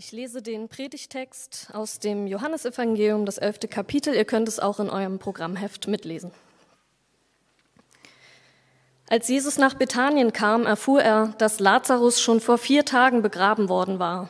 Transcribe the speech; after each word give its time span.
Ich 0.00 0.12
lese 0.12 0.42
den 0.42 0.68
Predigtext 0.68 1.70
aus 1.72 1.98
dem 1.98 2.28
Johannesevangelium, 2.28 3.26
das 3.26 3.36
elfte 3.36 3.66
Kapitel. 3.66 4.14
Ihr 4.14 4.24
könnt 4.24 4.46
es 4.46 4.60
auch 4.60 4.78
in 4.78 4.90
eurem 4.90 5.18
Programmheft 5.18 5.88
mitlesen. 5.88 6.30
Als 9.10 9.26
Jesus 9.26 9.58
nach 9.58 9.74
Bethanien 9.74 10.32
kam, 10.32 10.66
erfuhr 10.66 11.02
er, 11.02 11.34
dass 11.38 11.58
Lazarus 11.58 12.20
schon 12.20 12.40
vor 12.40 12.58
vier 12.58 12.84
Tagen 12.84 13.22
begraben 13.22 13.68
worden 13.68 13.98
war. 13.98 14.28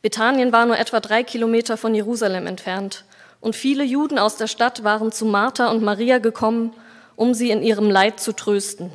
Bethanien 0.00 0.50
war 0.50 0.64
nur 0.64 0.78
etwa 0.78 1.00
drei 1.00 1.24
Kilometer 1.24 1.76
von 1.76 1.94
Jerusalem 1.94 2.46
entfernt, 2.46 3.04
und 3.40 3.56
viele 3.56 3.84
Juden 3.84 4.18
aus 4.18 4.36
der 4.36 4.46
Stadt 4.46 4.82
waren 4.82 5.12
zu 5.12 5.26
Martha 5.26 5.70
und 5.70 5.82
Maria 5.82 6.20
gekommen, 6.20 6.72
um 7.16 7.34
sie 7.34 7.50
in 7.50 7.62
ihrem 7.62 7.90
Leid 7.90 8.18
zu 8.18 8.32
trösten. 8.32 8.90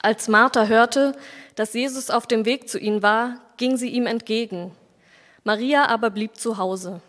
Als 0.00 0.26
Martha 0.26 0.64
hörte, 0.64 1.14
dass 1.54 1.74
Jesus 1.74 2.08
auf 2.08 2.26
dem 2.26 2.46
Weg 2.46 2.70
zu 2.70 2.78
ihnen 2.78 3.02
war, 3.02 3.43
ging 3.56 3.76
sie 3.76 3.90
ihm 3.90 4.06
entgegen. 4.06 4.74
Maria 5.42 5.86
aber 5.86 6.10
blieb 6.10 6.36
zu 6.36 6.58
Hause. 6.58 7.00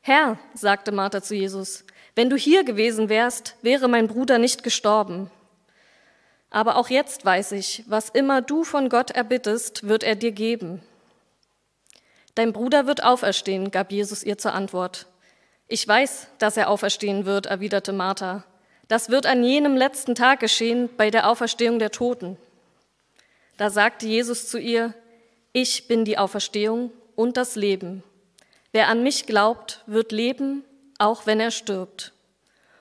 Herr, 0.00 0.38
sagte 0.54 0.90
Martha 0.90 1.22
zu 1.22 1.34
Jesus, 1.34 1.84
wenn 2.14 2.28
du 2.28 2.36
hier 2.36 2.64
gewesen 2.64 3.08
wärst, 3.08 3.56
wäre 3.62 3.88
mein 3.88 4.08
Bruder 4.08 4.38
nicht 4.38 4.62
gestorben. 4.64 5.30
Aber 6.50 6.76
auch 6.76 6.90
jetzt 6.90 7.24
weiß 7.24 7.52
ich, 7.52 7.84
was 7.86 8.10
immer 8.10 8.42
du 8.42 8.64
von 8.64 8.88
Gott 8.88 9.10
erbittest, 9.12 9.88
wird 9.88 10.02
er 10.02 10.16
dir 10.16 10.32
geben. 10.32 10.82
Dein 12.34 12.52
Bruder 12.52 12.86
wird 12.86 13.04
auferstehen, 13.04 13.70
gab 13.70 13.92
Jesus 13.92 14.22
ihr 14.22 14.36
zur 14.36 14.52
Antwort. 14.52 15.06
Ich 15.68 15.86
weiß, 15.86 16.28
dass 16.38 16.56
er 16.56 16.68
auferstehen 16.68 17.24
wird, 17.24 17.46
erwiderte 17.46 17.92
Martha. 17.92 18.44
Das 18.88 19.08
wird 19.08 19.24
an 19.24 19.42
jenem 19.42 19.76
letzten 19.76 20.14
Tag 20.14 20.40
geschehen, 20.40 20.90
bei 20.96 21.10
der 21.10 21.30
Auferstehung 21.30 21.78
der 21.78 21.90
Toten. 21.90 22.36
Da 23.56 23.70
sagte 23.70 24.06
Jesus 24.06 24.48
zu 24.48 24.58
ihr, 24.58 24.92
ich 25.52 25.86
bin 25.86 26.04
die 26.04 26.18
Auferstehung 26.18 26.90
und 27.14 27.36
das 27.36 27.56
Leben. 27.56 28.02
Wer 28.72 28.88
an 28.88 29.02
mich 29.02 29.26
glaubt, 29.26 29.82
wird 29.86 30.12
leben, 30.12 30.64
auch 30.98 31.26
wenn 31.26 31.40
er 31.40 31.50
stirbt. 31.50 32.12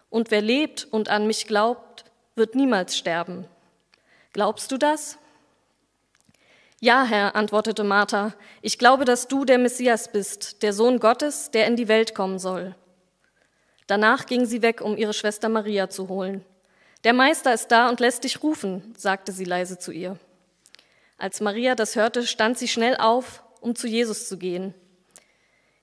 Und 0.10 0.32
wer 0.32 0.42
lebt 0.42 0.88
und 0.90 1.10
an 1.10 1.28
mich 1.28 1.48
glaubt, 1.48 2.06
wird 2.36 2.56
niemals 2.56 2.98
sterben. 2.98 3.46
Glaubst 4.34 4.72
du 4.72 4.78
das? 4.78 5.18
Ja, 6.80 7.04
Herr, 7.04 7.36
antwortete 7.36 7.84
Martha, 7.84 8.34
ich 8.62 8.80
glaube, 8.80 9.06
dass 9.06 9.28
du 9.28 9.46
der 9.46 9.58
Messias 9.58 10.12
bist, 10.12 10.64
der 10.64 10.74
Sohn 10.74 11.00
Gottes, 11.00 11.52
der 11.52 11.68
in 11.68 11.76
die 11.76 11.88
Welt 11.88 12.16
kommen 12.16 12.40
soll. 12.40 12.76
Danach 13.88 14.26
ging 14.26 14.46
sie 14.46 14.62
weg, 14.62 14.82
um 14.82 14.98
ihre 14.98 15.14
Schwester 15.14 15.50
Maria 15.50 15.90
zu 15.90 16.08
holen. 16.08 16.46
Der 17.04 17.14
Meister 17.14 17.54
ist 17.54 17.68
da 17.68 17.90
und 17.90 18.00
lässt 18.00 18.24
dich 18.24 18.42
rufen, 18.42 18.96
sagte 18.98 19.32
sie 19.32 19.44
leise 19.44 19.78
zu 19.78 19.92
ihr. 19.92 20.18
Als 21.22 21.40
Maria 21.40 21.76
das 21.76 21.96
hörte, 21.96 22.26
stand 22.26 22.58
sie 22.58 22.68
schnell 22.68 22.98
auf, 22.98 23.44
um 23.60 23.76
zu 23.76 23.86
Jesus 23.88 24.28
zu 24.28 24.40
gehen. 24.40 24.74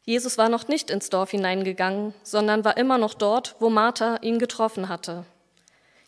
Jesus 0.02 0.36
war 0.36 0.48
noch 0.48 0.66
nicht 0.66 0.90
ins 0.90 1.10
Dorf 1.10 1.30
hineingegangen, 1.30 2.12
sondern 2.24 2.64
war 2.64 2.76
immer 2.76 2.98
noch 2.98 3.14
dort, 3.14 3.54
wo 3.60 3.70
Martha 3.70 4.16
ihn 4.20 4.40
getroffen 4.40 4.88
hatte. 4.88 5.24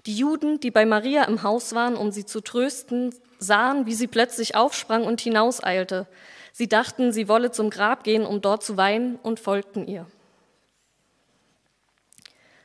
Die 0.05 0.17
Juden, 0.17 0.59
die 0.59 0.73
bei 0.73 0.85
Maria 0.85 1.23
im 1.27 1.45
Haus 1.45 1.77
waren, 1.77 1.95
um 1.95 2.11
sie 2.11 2.27
zu 2.27 2.41
trösten, 2.41 3.15
sahen, 3.39 3.87
wie 3.87 3.95
sie 3.95 4.09
plötzlich 4.09 4.57
aufsprang 4.57 5.05
und 5.05 5.21
hinauseilte. 5.21 6.09
Sie 6.53 6.67
dachten, 6.67 7.13
sie 7.13 7.29
wolle 7.29 7.53
zum 7.53 7.71
Grab 7.71 8.03
gehen, 8.03 8.27
um 8.27 8.41
dort 8.41 8.65
zu 8.65 8.77
weinen, 8.77 9.15
und 9.15 9.39
folgten 9.39 9.87
ihr. 9.87 10.07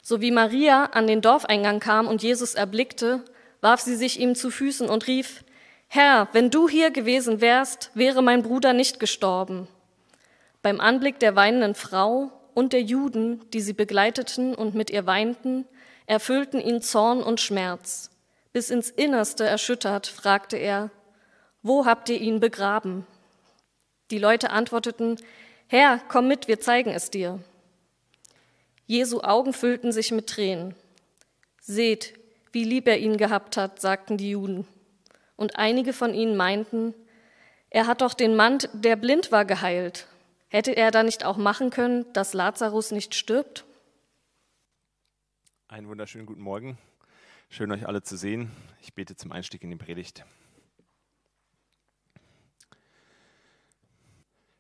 So 0.01 0.19
wie 0.19 0.31
Maria 0.31 0.85
an 0.85 1.05
den 1.05 1.21
Dorfeingang 1.21 1.79
kam 1.79 2.07
und 2.07 2.23
Jesus 2.23 2.55
erblickte, 2.55 3.23
warf 3.61 3.81
sie 3.81 3.95
sich 3.95 4.19
ihm 4.19 4.33
zu 4.33 4.49
Füßen 4.49 4.89
und 4.89 5.05
rief, 5.05 5.43
Herr, 5.87 6.27
wenn 6.33 6.49
du 6.49 6.67
hier 6.67 6.91
gewesen 6.91 7.41
wärst, 7.41 7.91
wäre 7.93 8.21
mein 8.21 8.43
Bruder 8.43 8.73
nicht 8.73 8.99
gestorben. 8.99 9.67
Beim 10.61 10.81
Anblick 10.81 11.19
der 11.19 11.35
weinenden 11.35 11.75
Frau 11.75 12.31
und 12.53 12.73
der 12.73 12.81
Juden, 12.81 13.49
die 13.51 13.61
sie 13.61 13.73
begleiteten 13.73 14.55
und 14.55 14.75
mit 14.75 14.89
ihr 14.89 15.05
weinten, 15.05 15.65
erfüllten 16.05 16.59
ihn 16.59 16.81
Zorn 16.81 17.21
und 17.21 17.39
Schmerz. 17.39 18.09
Bis 18.51 18.69
ins 18.69 18.89
Innerste 18.89 19.45
erschüttert, 19.45 20.07
fragte 20.07 20.57
er, 20.57 20.89
Wo 21.61 21.85
habt 21.85 22.09
ihr 22.09 22.19
ihn 22.19 22.39
begraben? 22.39 23.05
Die 24.11 24.19
Leute 24.19 24.51
antworteten, 24.51 25.17
Herr, 25.67 25.99
komm 26.07 26.27
mit, 26.27 26.47
wir 26.47 26.59
zeigen 26.59 26.91
es 26.91 27.09
dir. 27.09 27.39
Jesu 28.85 29.21
Augen 29.21 29.51
füllten 29.51 29.91
sich 29.91 30.11
mit 30.11 30.27
Tränen. 30.27 30.75
Seht, 31.59 32.13
wie 32.51 32.63
lieb 32.63 32.87
er 32.87 32.99
ihn 32.99 33.17
gehabt 33.17 33.57
hat, 33.57 33.81
sagten 33.81 34.17
die 34.17 34.29
Juden 34.29 34.67
und 35.35 35.57
einige 35.57 35.93
von 35.93 36.13
ihnen 36.13 36.35
meinten, 36.35 36.93
er 37.69 37.87
hat 37.87 38.01
doch 38.01 38.13
den 38.13 38.35
Mann, 38.35 38.59
der 38.73 38.95
blind 38.95 39.31
war, 39.31 39.45
geheilt. 39.45 40.07
Hätte 40.47 40.71
er 40.71 40.91
da 40.91 41.03
nicht 41.03 41.25
auch 41.25 41.37
machen 41.37 41.69
können, 41.69 42.05
dass 42.13 42.33
Lazarus 42.33 42.91
nicht 42.91 43.15
stirbt? 43.15 43.65
Einen 45.67 45.87
wunderschönen 45.87 46.25
guten 46.25 46.41
Morgen. 46.41 46.77
Schön 47.49 47.71
euch 47.71 47.87
alle 47.87 48.01
zu 48.01 48.15
sehen. 48.15 48.51
Ich 48.81 48.93
bete 48.93 49.15
zum 49.15 49.31
Einstieg 49.31 49.63
in 49.63 49.71
die 49.71 49.75
Predigt. 49.75 50.23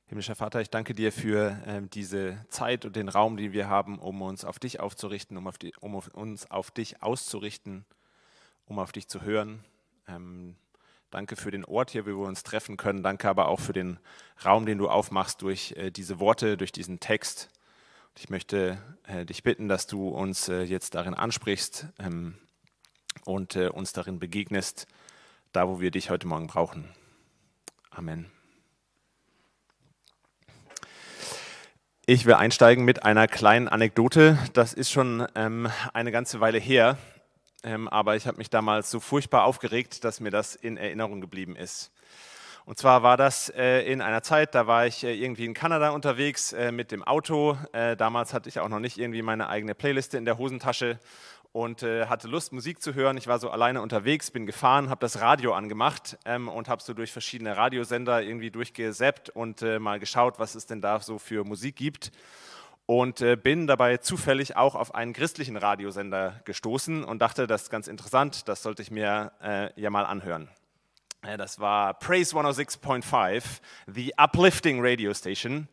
Himmlischer 0.07 0.35
Vater, 0.35 0.61
ich 0.61 0.69
danke 0.69 0.93
dir 0.93 1.11
für 1.11 1.57
äh, 1.65 1.81
diese 1.93 2.45
Zeit 2.49 2.85
und 2.85 2.95
den 2.95 3.09
Raum, 3.09 3.37
den 3.37 3.53
wir 3.53 3.69
haben, 3.69 3.97
um 3.97 4.21
uns 4.21 4.45
auf 4.45 4.59
dich 4.59 4.79
aufzurichten, 4.79 5.35
um, 5.35 5.47
auf 5.47 5.57
die, 5.57 5.73
um 5.79 5.95
auf 5.95 6.07
uns 6.09 6.49
auf 6.51 6.69
dich 6.69 7.01
auszurichten, 7.01 7.85
um 8.65 8.77
auf 8.77 8.91
dich 8.91 9.07
zu 9.07 9.21
hören. 9.21 9.63
Ähm, 10.07 10.55
Danke 11.11 11.35
für 11.35 11.51
den 11.51 11.65
Ort 11.65 11.91
hier, 11.91 12.05
wo 12.05 12.09
wir 12.09 12.27
uns 12.27 12.43
treffen 12.43 12.77
können. 12.77 13.03
Danke 13.03 13.29
aber 13.29 13.47
auch 13.47 13.59
für 13.59 13.73
den 13.73 13.99
Raum, 14.43 14.65
den 14.65 14.77
du 14.77 14.89
aufmachst 14.89 15.41
durch 15.41 15.73
äh, 15.77 15.91
diese 15.91 16.19
Worte, 16.19 16.57
durch 16.57 16.71
diesen 16.71 16.99
Text. 16.99 17.49
Ich 18.17 18.29
möchte 18.29 18.77
äh, 19.07 19.25
dich 19.25 19.43
bitten, 19.43 19.67
dass 19.67 19.87
du 19.87 20.09
uns 20.09 20.49
äh, 20.49 20.63
jetzt 20.63 20.95
darin 20.95 21.13
ansprichst 21.13 21.87
ähm, 21.99 22.35
und 23.23 23.55
uns 23.55 23.93
darin 23.93 24.19
begegnest, 24.19 24.87
da 25.51 25.67
wo 25.67 25.79
wir 25.79 25.89
dich 25.89 26.09
heute 26.09 26.27
Morgen 26.27 26.47
brauchen. 26.47 26.89
Amen. 27.89 28.29
Ich 32.05 32.25
will 32.25 32.35
einsteigen 32.35 32.85
mit 32.85 33.03
einer 33.03 33.27
kleinen 33.27 33.67
Anekdote. 33.67 34.37
Das 34.53 34.73
ist 34.73 34.91
schon 34.91 35.25
ähm, 35.33 35.69
eine 35.93 36.11
ganze 36.11 36.39
Weile 36.39 36.59
her 36.59 36.99
ähm, 37.65 37.89
aber 37.89 38.15
ich 38.15 38.27
habe 38.27 38.37
mich 38.37 38.49
damals 38.49 38.91
so 38.91 38.99
furchtbar 38.99 39.43
aufgeregt, 39.43 40.03
dass 40.03 40.19
mir 40.19 40.29
das 40.29 40.55
in 40.55 40.77
Erinnerung 40.77 41.19
geblieben 41.19 41.55
ist. 41.55 41.91
Und 42.65 42.77
zwar 42.77 43.03
war 43.03 43.17
das 43.17 43.49
äh, 43.49 43.81
in 43.81 44.01
einer 44.01 44.23
Zeit, 44.23 44.55
da 44.55 44.67
war 44.67 44.85
ich 44.85 45.03
äh, 45.03 45.13
irgendwie 45.13 45.45
in 45.45 45.53
Kanada 45.53 45.89
unterwegs 45.89 46.53
äh, 46.53 46.71
mit 46.71 46.91
dem 46.91 47.03
Auto. 47.03 47.57
Äh, 47.73 47.95
damals 47.97 48.33
hatte 48.33 48.49
ich 48.49 48.59
auch 48.59 48.69
noch 48.69 48.79
nicht 48.79 48.97
irgendwie 48.97 49.23
meine 49.23 49.49
eigene 49.49 49.75
Playliste 49.75 50.17
in 50.17 50.25
der 50.25 50.37
Hosentasche 50.37 50.99
und 51.51 51.83
äh, 51.83 52.05
hatte 52.05 52.27
Lust, 52.27 52.53
Musik 52.53 52.81
zu 52.81 52.93
hören. 52.93 53.17
Ich 53.17 53.27
war 53.27 53.39
so 53.39 53.49
alleine 53.49 53.81
unterwegs, 53.81 54.29
bin 54.29 54.45
gefahren, 54.45 54.89
habe 54.89 54.99
das 54.99 55.21
Radio 55.21 55.53
angemacht 55.53 56.17
ähm, 56.25 56.47
und 56.47 56.69
habe 56.69 56.83
so 56.83 56.93
durch 56.93 57.11
verschiedene 57.11 57.57
Radiosender 57.57 58.21
irgendwie 58.21 58.51
durchgesappt 58.51 59.29
und 59.29 59.61
äh, 59.63 59.79
mal 59.79 59.99
geschaut, 59.99 60.37
was 60.37 60.53
es 60.53 60.67
denn 60.67 60.81
da 60.81 60.99
so 60.99 61.17
für 61.17 61.43
Musik 61.43 61.75
gibt 61.75 62.11
und 62.85 63.21
äh, 63.21 63.35
bin 63.35 63.67
dabei 63.67 63.97
zufällig 63.97 64.55
auch 64.55 64.75
auf 64.75 64.93
einen 64.93 65.13
christlichen 65.13 65.57
Radiosender 65.57 66.41
gestoßen 66.45 67.03
und 67.03 67.19
dachte, 67.19 67.47
das 67.47 67.63
ist 67.63 67.69
ganz 67.69 67.87
interessant, 67.87 68.47
das 68.47 68.61
sollte 68.61 68.81
ich 68.81 68.91
mir 68.91 69.31
äh, 69.41 69.69
ja 69.79 69.89
mal 69.89 70.05
anhören. 70.05 70.49
Äh, 71.23 71.37
das 71.37 71.59
war 71.59 71.95
Praise 71.95 72.35
106.5, 72.35 73.43
the 73.87 74.13
uplifting 74.17 74.79
radio 74.81 75.13
station. 75.13 75.67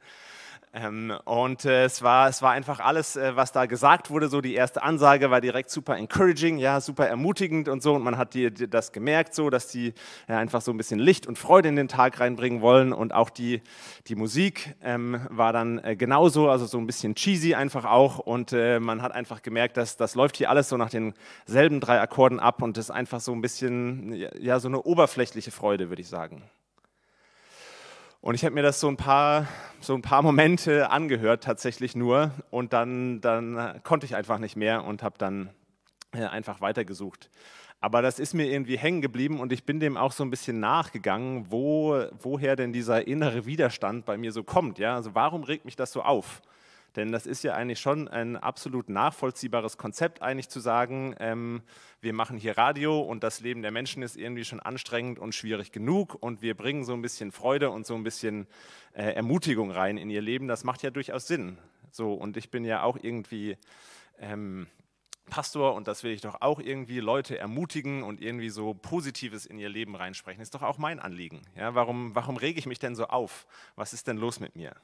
Ähm, 0.74 1.12
und 1.26 1.66
äh, 1.66 1.84
es, 1.84 2.00
war, 2.00 2.30
es 2.30 2.40
war 2.40 2.52
einfach 2.52 2.80
alles, 2.80 3.16
äh, 3.16 3.36
was 3.36 3.52
da 3.52 3.66
gesagt 3.66 4.08
wurde. 4.08 4.28
So 4.28 4.40
die 4.40 4.54
erste 4.54 4.82
Ansage 4.82 5.30
war 5.30 5.42
direkt 5.42 5.70
super 5.70 5.98
encouraging, 5.98 6.56
ja, 6.56 6.80
super 6.80 7.06
ermutigend 7.06 7.68
und 7.68 7.82
so. 7.82 7.94
Und 7.94 8.02
man 8.02 8.16
hat 8.16 8.32
die, 8.32 8.50
die 8.50 8.68
das 8.68 8.90
gemerkt, 8.90 9.34
so, 9.34 9.50
dass 9.50 9.68
die 9.68 9.92
ja, 10.28 10.38
einfach 10.38 10.62
so 10.62 10.70
ein 10.70 10.78
bisschen 10.78 10.98
Licht 10.98 11.26
und 11.26 11.38
Freude 11.38 11.68
in 11.68 11.76
den 11.76 11.88
Tag 11.88 12.20
reinbringen 12.20 12.62
wollen. 12.62 12.94
Und 12.94 13.12
auch 13.12 13.28
die, 13.28 13.60
die 14.06 14.14
Musik 14.14 14.74
ähm, 14.82 15.20
war 15.28 15.52
dann 15.52 15.78
äh, 15.78 15.94
genauso, 15.94 16.48
also 16.48 16.64
so 16.64 16.78
ein 16.78 16.86
bisschen 16.86 17.14
cheesy 17.14 17.54
einfach 17.54 17.84
auch. 17.84 18.18
Und 18.18 18.54
äh, 18.54 18.80
man 18.80 19.02
hat 19.02 19.12
einfach 19.12 19.42
gemerkt, 19.42 19.76
dass 19.76 19.98
das 19.98 20.14
läuft 20.14 20.38
hier 20.38 20.48
alles 20.48 20.70
so 20.70 20.78
nach 20.78 20.90
denselben 20.90 21.80
drei 21.80 22.00
Akkorden 22.00 22.40
ab 22.40 22.62
und 22.62 22.78
das 22.78 22.86
ist 22.86 22.90
einfach 22.90 23.20
so 23.20 23.32
ein 23.32 23.42
bisschen, 23.42 24.14
ja, 24.40 24.58
so 24.58 24.68
eine 24.68 24.82
oberflächliche 24.82 25.50
Freude, 25.50 25.90
würde 25.90 26.00
ich 26.00 26.08
sagen. 26.08 26.42
Und 28.22 28.36
ich 28.36 28.44
habe 28.44 28.54
mir 28.54 28.62
das 28.62 28.78
so 28.78 28.86
ein 28.86 28.96
paar, 28.96 29.48
so 29.80 29.96
ein 29.96 30.00
paar 30.00 30.22
Momente 30.22 30.92
angehört, 30.92 31.42
tatsächlich 31.42 31.96
nur. 31.96 32.30
Und 32.50 32.72
dann, 32.72 33.20
dann 33.20 33.80
konnte 33.82 34.06
ich 34.06 34.14
einfach 34.14 34.38
nicht 34.38 34.54
mehr 34.54 34.84
und 34.84 35.02
habe 35.02 35.18
dann 35.18 35.50
äh, 36.12 36.24
einfach 36.26 36.60
weitergesucht. 36.60 37.30
Aber 37.80 38.00
das 38.00 38.20
ist 38.20 38.32
mir 38.32 38.46
irgendwie 38.46 38.78
hängen 38.78 39.02
geblieben 39.02 39.40
und 39.40 39.52
ich 39.52 39.64
bin 39.64 39.80
dem 39.80 39.96
auch 39.96 40.12
so 40.12 40.22
ein 40.22 40.30
bisschen 40.30 40.60
nachgegangen, 40.60 41.46
wo, 41.50 42.00
woher 42.20 42.54
denn 42.54 42.72
dieser 42.72 43.08
innere 43.08 43.44
Widerstand 43.44 44.04
bei 44.04 44.16
mir 44.16 44.30
so 44.30 44.44
kommt. 44.44 44.78
Ja? 44.78 44.94
Also 44.94 45.16
warum 45.16 45.42
regt 45.42 45.64
mich 45.64 45.74
das 45.74 45.90
so 45.90 46.02
auf? 46.02 46.42
Denn 46.96 47.10
das 47.10 47.26
ist 47.26 47.42
ja 47.42 47.54
eigentlich 47.54 47.80
schon 47.80 48.08
ein 48.08 48.36
absolut 48.36 48.88
nachvollziehbares 48.88 49.78
Konzept, 49.78 50.20
eigentlich 50.20 50.48
zu 50.48 50.60
sagen, 50.60 51.14
ähm, 51.20 51.62
wir 52.00 52.12
machen 52.12 52.36
hier 52.36 52.58
Radio 52.58 53.00
und 53.00 53.22
das 53.22 53.40
Leben 53.40 53.62
der 53.62 53.70
Menschen 53.70 54.02
ist 54.02 54.16
irgendwie 54.16 54.44
schon 54.44 54.60
anstrengend 54.60 55.18
und 55.18 55.34
schwierig 55.34 55.72
genug 55.72 56.16
und 56.20 56.42
wir 56.42 56.54
bringen 56.54 56.84
so 56.84 56.92
ein 56.92 57.02
bisschen 57.02 57.32
Freude 57.32 57.70
und 57.70 57.86
so 57.86 57.94
ein 57.94 58.02
bisschen 58.02 58.46
äh, 58.92 59.12
Ermutigung 59.14 59.70
rein 59.70 59.96
in 59.96 60.10
ihr 60.10 60.22
Leben. 60.22 60.48
Das 60.48 60.64
macht 60.64 60.82
ja 60.82 60.90
durchaus 60.90 61.26
Sinn. 61.26 61.58
So, 61.90 62.12
und 62.14 62.36
ich 62.36 62.50
bin 62.50 62.64
ja 62.64 62.82
auch 62.82 62.98
irgendwie 63.00 63.56
ähm, 64.18 64.66
Pastor 65.30 65.74
und 65.74 65.88
das 65.88 66.02
will 66.02 66.12
ich 66.12 66.20
doch 66.20 66.40
auch 66.40 66.60
irgendwie 66.60 67.00
Leute 67.00 67.38
ermutigen 67.38 68.02
und 68.02 68.20
irgendwie 68.20 68.50
so 68.50 68.74
Positives 68.74 69.46
in 69.46 69.58
ihr 69.58 69.68
Leben 69.68 69.96
reinsprechen. 69.96 70.42
Ist 70.42 70.54
doch 70.54 70.62
auch 70.62 70.78
mein 70.78 71.00
Anliegen. 71.00 71.42
Ja, 71.56 71.74
warum, 71.74 72.14
warum 72.14 72.36
rege 72.36 72.58
ich 72.58 72.66
mich 72.66 72.78
denn 72.78 72.94
so 72.94 73.06
auf? 73.06 73.46
Was 73.76 73.92
ist 73.92 74.08
denn 74.08 74.18
los 74.18 74.40
mit 74.40 74.56
mir? 74.56 74.74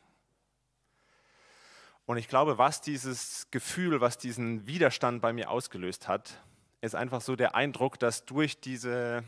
Und 2.08 2.16
ich 2.16 2.26
glaube, 2.26 2.56
was 2.56 2.80
dieses 2.80 3.48
Gefühl, 3.50 4.00
was 4.00 4.16
diesen 4.16 4.66
Widerstand 4.66 5.20
bei 5.20 5.34
mir 5.34 5.50
ausgelöst 5.50 6.08
hat, 6.08 6.42
ist 6.80 6.94
einfach 6.94 7.20
so 7.20 7.36
der 7.36 7.54
Eindruck, 7.54 7.98
dass 7.98 8.24
durch 8.24 8.62
diese 8.62 9.24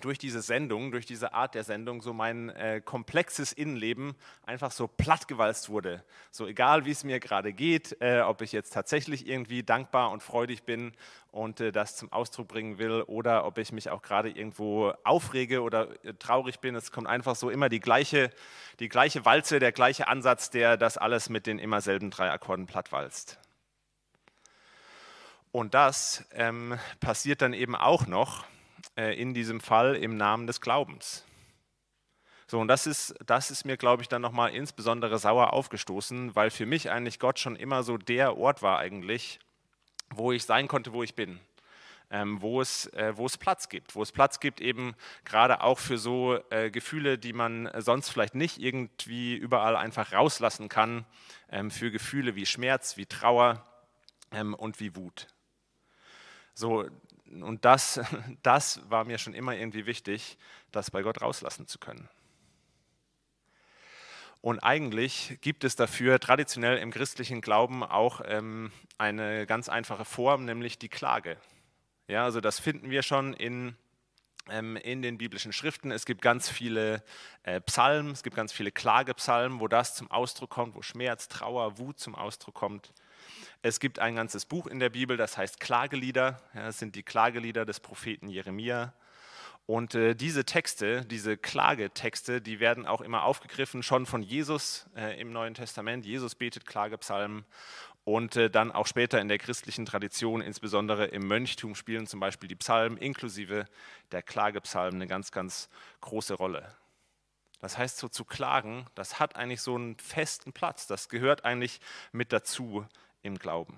durch 0.00 0.18
diese 0.18 0.42
Sendung, 0.42 0.90
durch 0.90 1.06
diese 1.06 1.32
Art 1.34 1.54
der 1.54 1.64
Sendung, 1.64 2.02
so 2.02 2.12
mein 2.12 2.50
äh, 2.50 2.80
komplexes 2.84 3.52
Innenleben 3.52 4.14
einfach 4.44 4.70
so 4.70 4.86
plattgewalzt 4.86 5.68
wurde. 5.68 6.04
So 6.30 6.46
egal, 6.46 6.84
wie 6.84 6.90
es 6.90 7.04
mir 7.04 7.20
gerade 7.20 7.52
geht, 7.52 7.96
äh, 8.00 8.20
ob 8.20 8.42
ich 8.42 8.52
jetzt 8.52 8.72
tatsächlich 8.72 9.26
irgendwie 9.26 9.62
dankbar 9.62 10.10
und 10.10 10.22
freudig 10.22 10.64
bin 10.64 10.92
und 11.30 11.60
äh, 11.60 11.72
das 11.72 11.96
zum 11.96 12.12
Ausdruck 12.12 12.48
bringen 12.48 12.78
will 12.78 13.02
oder 13.02 13.46
ob 13.46 13.58
ich 13.58 13.72
mich 13.72 13.90
auch 13.90 14.02
gerade 14.02 14.30
irgendwo 14.30 14.92
aufrege 15.04 15.62
oder 15.62 15.88
äh, 16.04 16.14
traurig 16.14 16.60
bin. 16.60 16.74
Es 16.74 16.92
kommt 16.92 17.06
einfach 17.06 17.36
so 17.36 17.48
immer 17.50 17.68
die 17.68 17.80
gleiche, 17.80 18.30
die 18.80 18.88
gleiche 18.88 19.24
Walze, 19.24 19.58
der 19.58 19.72
gleiche 19.72 20.08
Ansatz, 20.08 20.50
der 20.50 20.76
das 20.76 20.98
alles 20.98 21.28
mit 21.28 21.46
den 21.46 21.58
immer 21.58 21.80
selben 21.80 22.10
drei 22.10 22.30
Akkorden 22.30 22.66
plattwalzt. 22.66 23.38
Und 25.52 25.72
das 25.74 26.24
ähm, 26.32 26.76
passiert 26.98 27.40
dann 27.40 27.52
eben 27.52 27.76
auch 27.76 28.08
noch 28.08 28.44
äh, 28.96 29.20
in 29.20 29.34
diesem 29.34 29.60
Fall 29.60 29.96
im 29.96 30.16
Namen 30.16 30.46
des 30.46 30.60
Glaubens. 30.60 31.24
So, 32.46 32.60
und 32.60 32.68
das 32.68 32.86
ist, 32.86 33.14
das 33.24 33.50
ist 33.50 33.64
mir, 33.64 33.76
glaube 33.76 34.02
ich, 34.02 34.08
dann 34.08 34.22
nochmal 34.22 34.54
insbesondere 34.54 35.18
sauer 35.18 35.52
aufgestoßen, 35.52 36.36
weil 36.36 36.50
für 36.50 36.66
mich 36.66 36.90
eigentlich 36.90 37.18
Gott 37.18 37.38
schon 37.38 37.56
immer 37.56 37.82
so 37.82 37.96
der 37.96 38.36
Ort 38.36 38.62
war 38.62 38.78
eigentlich, 38.78 39.38
wo 40.10 40.30
ich 40.30 40.44
sein 40.44 40.68
konnte, 40.68 40.92
wo 40.92 41.02
ich 41.02 41.14
bin. 41.14 41.40
Ähm, 42.10 42.42
wo, 42.42 42.60
es, 42.60 42.86
äh, 42.92 43.16
wo 43.16 43.24
es 43.24 43.38
Platz 43.38 43.70
gibt, 43.70 43.94
wo 43.96 44.02
es 44.02 44.12
Platz 44.12 44.38
gibt 44.38 44.60
eben 44.60 44.94
gerade 45.24 45.62
auch 45.62 45.78
für 45.78 45.96
so 45.96 46.38
äh, 46.50 46.70
Gefühle, 46.70 47.18
die 47.18 47.32
man 47.32 47.70
sonst 47.78 48.10
vielleicht 48.10 48.34
nicht 48.34 48.58
irgendwie 48.58 49.34
überall 49.34 49.74
einfach 49.74 50.12
rauslassen 50.12 50.68
kann, 50.68 51.06
ähm, 51.50 51.70
für 51.70 51.90
Gefühle 51.90 52.36
wie 52.36 52.44
Schmerz, 52.44 52.98
wie 52.98 53.06
Trauer 53.06 53.66
ähm, 54.32 54.52
und 54.52 54.80
wie 54.80 54.94
Wut. 54.94 55.28
So, 56.52 56.84
und 57.42 57.64
das, 57.64 58.00
das 58.42 58.80
war 58.88 59.04
mir 59.04 59.18
schon 59.18 59.34
immer 59.34 59.54
irgendwie 59.54 59.86
wichtig, 59.86 60.38
das 60.72 60.90
bei 60.90 61.02
Gott 61.02 61.20
rauslassen 61.22 61.66
zu 61.66 61.78
können. 61.78 62.08
Und 64.44 64.58
eigentlich 64.58 65.38
gibt 65.40 65.64
es 65.64 65.74
dafür 65.74 66.20
traditionell 66.20 66.76
im 66.76 66.90
christlichen 66.90 67.40
Glauben 67.40 67.82
auch 67.82 68.20
ähm, 68.26 68.72
eine 68.98 69.46
ganz 69.46 69.70
einfache 69.70 70.04
Form, 70.04 70.44
nämlich 70.44 70.78
die 70.78 70.90
Klage. 70.90 71.38
Ja, 72.08 72.24
also 72.24 72.42
das 72.42 72.60
finden 72.60 72.90
wir 72.90 73.02
schon 73.02 73.32
in, 73.32 73.74
ähm, 74.50 74.76
in 74.76 75.00
den 75.00 75.16
biblischen 75.16 75.54
Schriften. 75.54 75.90
Es 75.90 76.04
gibt 76.04 76.20
ganz 76.20 76.50
viele 76.50 77.02
äh, 77.44 77.58
Psalmen, 77.62 78.12
es 78.12 78.22
gibt 78.22 78.36
ganz 78.36 78.52
viele 78.52 78.70
Klagepsalmen, 78.70 79.60
wo 79.60 79.68
das 79.68 79.94
zum 79.94 80.10
Ausdruck 80.10 80.50
kommt, 80.50 80.74
wo 80.74 80.82
Schmerz, 80.82 81.28
Trauer, 81.28 81.78
Wut 81.78 81.98
zum 81.98 82.14
Ausdruck 82.14 82.54
kommt. 82.54 82.92
Es 83.62 83.80
gibt 83.80 83.98
ein 83.98 84.16
ganzes 84.16 84.44
Buch 84.44 84.66
in 84.66 84.78
der 84.78 84.90
Bibel, 84.90 85.16
das 85.16 85.36
heißt 85.36 85.60
Klagelieder. 85.60 86.40
Ja, 86.54 86.64
das 86.66 86.78
sind 86.78 86.94
die 86.94 87.02
Klagelieder 87.02 87.64
des 87.64 87.80
Propheten 87.80 88.28
Jeremia. 88.28 88.92
Und 89.66 89.94
äh, 89.94 90.14
diese 90.14 90.44
Texte, 90.44 91.06
diese 91.06 91.38
Klagetexte, 91.38 92.42
die 92.42 92.60
werden 92.60 92.86
auch 92.86 93.00
immer 93.00 93.24
aufgegriffen, 93.24 93.82
schon 93.82 94.04
von 94.04 94.22
Jesus 94.22 94.86
äh, 94.94 95.18
im 95.18 95.32
Neuen 95.32 95.54
Testament. 95.54 96.04
Jesus 96.04 96.34
betet 96.34 96.66
Klagepsalmen 96.66 97.46
und 98.04 98.36
äh, 98.36 98.50
dann 98.50 98.72
auch 98.72 98.86
später 98.86 99.20
in 99.20 99.28
der 99.28 99.38
christlichen 99.38 99.86
Tradition, 99.86 100.42
insbesondere 100.42 101.06
im 101.06 101.26
Mönchtum, 101.26 101.74
spielen 101.74 102.06
zum 102.06 102.20
Beispiel 102.20 102.48
die 102.48 102.56
Psalmen 102.56 102.98
inklusive 102.98 103.64
der 104.12 104.22
Klagepsalmen 104.22 105.00
eine 105.00 105.06
ganz, 105.06 105.32
ganz 105.32 105.70
große 106.02 106.34
Rolle. 106.34 106.70
Das 107.60 107.78
heißt, 107.78 107.96
so 107.96 108.08
zu 108.08 108.26
klagen, 108.26 108.86
das 108.94 109.18
hat 109.18 109.36
eigentlich 109.36 109.62
so 109.62 109.74
einen 109.76 109.96
festen 109.96 110.52
Platz. 110.52 110.86
Das 110.86 111.08
gehört 111.08 111.46
eigentlich 111.46 111.80
mit 112.12 112.30
dazu 112.34 112.86
im 113.24 113.38
Glauben. 113.38 113.76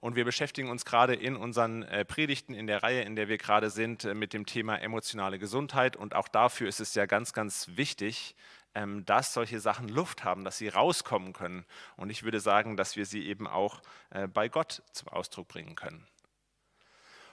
Und 0.00 0.16
wir 0.16 0.24
beschäftigen 0.24 0.70
uns 0.70 0.86
gerade 0.86 1.14
in 1.14 1.36
unseren 1.36 1.82
äh, 1.82 2.06
Predigten 2.06 2.54
in 2.54 2.66
der 2.66 2.82
Reihe, 2.82 3.02
in 3.02 3.16
der 3.16 3.28
wir 3.28 3.36
gerade 3.36 3.68
sind, 3.68 4.04
äh, 4.04 4.14
mit 4.14 4.32
dem 4.32 4.46
Thema 4.46 4.76
emotionale 4.76 5.38
Gesundheit. 5.38 5.94
Und 5.94 6.14
auch 6.14 6.28
dafür 6.28 6.68
ist 6.68 6.80
es 6.80 6.94
ja 6.94 7.04
ganz, 7.04 7.34
ganz 7.34 7.68
wichtig, 7.74 8.34
ähm, 8.74 9.04
dass 9.04 9.34
solche 9.34 9.60
Sachen 9.60 9.88
Luft 9.88 10.24
haben, 10.24 10.42
dass 10.44 10.56
sie 10.56 10.68
rauskommen 10.68 11.34
können. 11.34 11.66
Und 11.96 12.08
ich 12.08 12.22
würde 12.22 12.40
sagen, 12.40 12.78
dass 12.78 12.96
wir 12.96 13.04
sie 13.04 13.26
eben 13.26 13.46
auch 13.46 13.82
äh, 14.08 14.26
bei 14.26 14.48
Gott 14.48 14.82
zum 14.92 15.08
Ausdruck 15.08 15.48
bringen 15.48 15.76
können. 15.76 16.06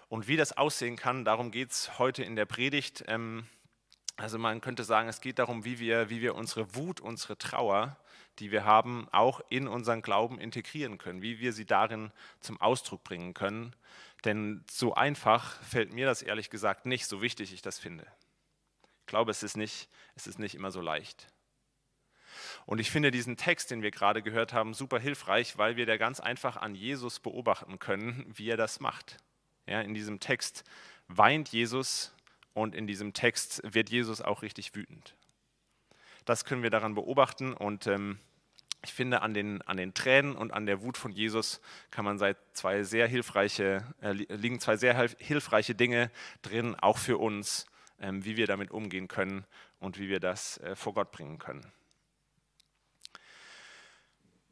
Und 0.10 0.28
wie 0.28 0.38
das 0.38 0.56
aussehen 0.56 0.98
kann, 0.98 1.24
darum 1.24 1.52
geht 1.52 1.72
es 1.72 2.00
heute 2.00 2.24
in 2.24 2.36
der 2.36 2.46
Predigt. 2.46 3.06
Ähm, 3.08 3.48
also 4.18 4.38
man 4.40 4.60
könnte 4.60 4.84
sagen, 4.84 5.08
es 5.08 5.22
geht 5.22 5.40
darum, 5.40 5.64
wie 5.64 5.80
wir, 5.80 6.10
wie 6.10 6.22
wir 6.22 6.36
unsere 6.36 6.76
Wut, 6.76 7.00
unsere 7.00 7.38
Trauer 7.38 7.98
die 8.40 8.52
wir 8.52 8.66
haben, 8.66 9.08
auch 9.12 9.42
in 9.50 9.68
unseren 9.68 10.02
Glauben 10.02 10.40
integrieren 10.40 10.98
können, 10.98 11.22
wie 11.22 11.40
wir 11.40 11.54
sie 11.54 11.66
darin 11.66 12.12
zum 12.40 12.60
Ausdruck 12.62 13.04
bringen 13.04 13.34
können. 13.34 13.76
Denn 14.26 14.64
so 14.70 14.94
einfach 14.94 15.62
fällt 15.64 15.94
mir 15.94 16.06
das 16.06 16.22
ehrlich 16.22 16.50
gesagt 16.50 16.86
nicht, 16.86 17.06
so 17.06 17.22
wichtig 17.22 17.54
ich 17.54 17.62
das 17.62 17.80
finde. 17.80 18.06
Ich 19.02 19.08
glaube, 19.08 19.32
es 19.32 19.44
ist 19.44 19.58
nicht, 19.58 19.90
es 20.16 20.28
ist 20.28 20.40
nicht 20.40 20.56
immer 20.56 20.72
so 20.72 20.82
leicht. 20.82 21.28
Und 22.66 22.80
ich 22.80 22.92
finde 22.92 23.12
diesen 23.12 23.38
Text, 23.38 23.72
den 23.72 23.82
wir 23.82 23.92
gerade 23.92 24.22
gehört 24.22 24.54
haben, 24.54 24.74
super 24.74 25.00
hilfreich, 25.00 25.58
weil 25.58 25.78
wir 25.78 25.86
da 25.86 25.98
ganz 25.98 26.20
einfach 26.20 26.58
an 26.58 26.76
Jesus 26.76 27.20
beobachten 27.20 27.80
können, 27.80 28.26
wie 28.36 28.50
er 28.50 28.58
das 28.58 28.80
macht. 28.80 29.18
Ja, 29.66 29.82
in 29.82 29.94
diesem 29.94 30.20
Text 30.20 30.64
weint 31.08 31.50
Jesus 31.50 32.14
und 32.54 32.76
in 32.76 32.88
diesem 32.88 33.14
Text 33.14 33.62
wird 33.64 33.90
Jesus 33.90 34.22
auch 34.22 34.42
richtig 34.42 34.76
wütend. 34.76 35.16
Das 36.28 36.44
können 36.44 36.62
wir 36.62 36.70
daran 36.70 36.94
beobachten 36.94 37.54
und 37.54 37.88
ähm, 37.88 38.20
ich 38.84 38.94
finde, 38.94 39.22
an 39.22 39.34
den, 39.34 39.62
an 39.62 39.78
den 39.78 39.94
Tränen 39.94 40.36
und 40.36 40.52
an 40.52 40.66
der 40.66 40.82
Wut 40.82 40.98
von 40.98 41.14
Jesus 41.14 41.62
kann 41.90 42.04
man 42.04 42.18
seit 42.18 42.36
zwei 42.52 42.84
sehr 42.84 43.08
hilfreiche, 43.08 43.86
äh, 44.02 44.12
liegen 44.12 44.60
zwei 44.60 44.76
sehr 44.76 45.08
hilfreiche 45.20 45.74
Dinge 45.74 46.12
drin, 46.42 46.76
auch 46.76 46.98
für 46.98 47.18
uns, 47.18 47.66
ähm, 48.02 48.26
wie 48.26 48.36
wir 48.36 48.46
damit 48.46 48.72
umgehen 48.72 49.08
können 49.08 49.46
und 49.80 49.98
wie 50.00 50.10
wir 50.10 50.20
das 50.20 50.58
äh, 50.58 50.76
vor 50.76 50.94
Gott 50.94 51.14
bringen 51.14 51.40
können. 51.40 51.66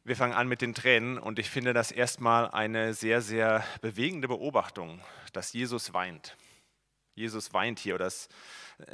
Wir 0.02 0.16
fangen 0.16 0.32
an 0.32 0.48
mit 0.48 0.62
den 0.62 0.72
Tränen 0.72 1.18
und 1.18 1.38
ich 1.38 1.50
finde 1.50 1.74
das 1.74 1.92
erstmal 1.92 2.50
eine 2.52 2.94
sehr, 2.94 3.20
sehr 3.20 3.62
bewegende 3.82 4.28
Beobachtung, 4.28 5.02
dass 5.34 5.52
Jesus 5.52 5.92
weint. 5.92 6.38
Jesus 7.16 7.54
weint 7.54 7.78
hier. 7.78 7.94
Oder 7.94 8.04
das, 8.04 8.28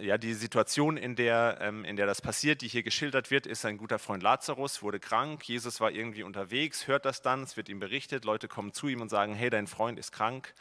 ja, 0.01 0.17
die 0.17 0.33
Situation, 0.33 0.97
in 0.97 1.17
der, 1.17 1.59
ähm, 1.61 1.85
in 1.85 1.97
der 1.97 2.07
das 2.07 2.23
passiert, 2.23 2.63
die 2.63 2.69
hier 2.69 2.85
geschildert 2.85 3.33
wird, 3.33 3.47
ist 3.47 3.65
ein 3.65 3.77
guter 3.77 3.99
Freund 3.99 4.23
Lazarus, 4.23 4.81
wurde 4.81 5.01
krank. 5.01 5.47
Jesus 5.49 5.81
war 5.81 5.91
irgendwie 5.91 6.23
unterwegs, 6.23 6.87
hört 6.87 7.05
das 7.05 7.21
dann, 7.21 7.43
es 7.43 7.57
wird 7.57 7.69
ihm 7.69 7.81
berichtet. 7.81 8.25
Leute 8.25 8.47
kommen 8.47 8.73
zu 8.73 8.87
ihm 8.87 9.01
und 9.01 9.09
sagen: 9.09 9.35
Hey, 9.35 9.51
dein 9.51 9.67
Freund 9.67 9.99
ist 9.99 10.13
krank. 10.13 10.55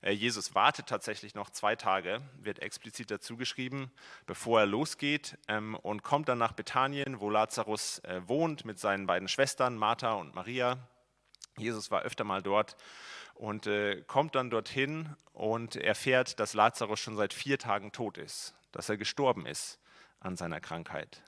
Äh, 0.00 0.12
Jesus 0.12 0.54
wartet 0.54 0.86
tatsächlich 0.86 1.34
noch 1.34 1.50
zwei 1.50 1.76
Tage, 1.76 2.22
wird 2.40 2.60
explizit 2.60 3.10
dazu 3.10 3.36
geschrieben, 3.36 3.90
bevor 4.26 4.60
er 4.60 4.66
losgeht 4.66 5.36
ähm, 5.48 5.74
und 5.74 6.02
kommt 6.02 6.30
dann 6.30 6.38
nach 6.38 6.52
Bethanien, 6.52 7.20
wo 7.20 7.28
Lazarus 7.28 7.98
äh, 8.00 8.22
wohnt 8.26 8.64
mit 8.64 8.78
seinen 8.78 9.06
beiden 9.06 9.28
Schwestern, 9.28 9.76
Martha 9.76 10.14
und 10.14 10.34
Maria. 10.34 10.78
Jesus 11.58 11.90
war 11.90 12.02
öfter 12.02 12.24
mal 12.24 12.42
dort 12.42 12.76
und 13.36 13.66
äh, 13.66 14.02
kommt 14.06 14.34
dann 14.34 14.50
dorthin 14.50 15.14
und 15.32 15.76
erfährt, 15.76 16.40
dass 16.40 16.54
Lazarus 16.54 17.00
schon 17.00 17.16
seit 17.16 17.34
vier 17.34 17.58
Tagen 17.58 17.92
tot 17.92 18.18
ist, 18.18 18.54
dass 18.72 18.88
er 18.88 18.96
gestorben 18.96 19.46
ist 19.46 19.78
an 20.20 20.36
seiner 20.36 20.60
Krankheit. 20.60 21.22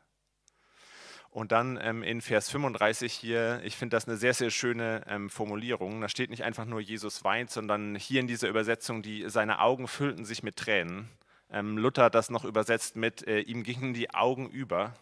Und 1.31 1.53
dann 1.53 1.79
ähm, 1.81 2.03
in 2.03 2.23
Vers 2.23 2.51
35 2.51 3.13
hier, 3.13 3.61
ich 3.63 3.77
finde 3.77 3.97
das 3.97 4.09
eine 4.09 4.17
sehr, 4.17 4.33
sehr 4.33 4.51
schöne 4.51 5.05
ähm, 5.07 5.29
Formulierung. 5.29 6.01
Da 6.01 6.09
steht 6.09 6.31
nicht 6.31 6.43
einfach 6.43 6.65
nur 6.65 6.81
Jesus 6.81 7.23
weint, 7.23 7.51
sondern 7.51 7.95
hier 7.97 8.21
in 8.21 8.27
dieser 8.27 8.49
Übersetzung, 8.49 9.03
die, 9.03 9.29
seine 9.29 9.61
Augen 9.61 9.89
füllten 9.89 10.25
sich 10.25 10.43
mit 10.43 10.57
Tränen. 10.57 11.11
Ähm, 11.51 11.77
Luther 11.77 12.05
hat 12.05 12.15
das 12.15 12.31
noch 12.31 12.45
übersetzt 12.45 12.97
mit, 12.97 13.27
äh, 13.27 13.41
ihm 13.41 13.63
gingen 13.63 13.93
die 13.93 14.11
Augen 14.15 14.49
über. 14.49 14.95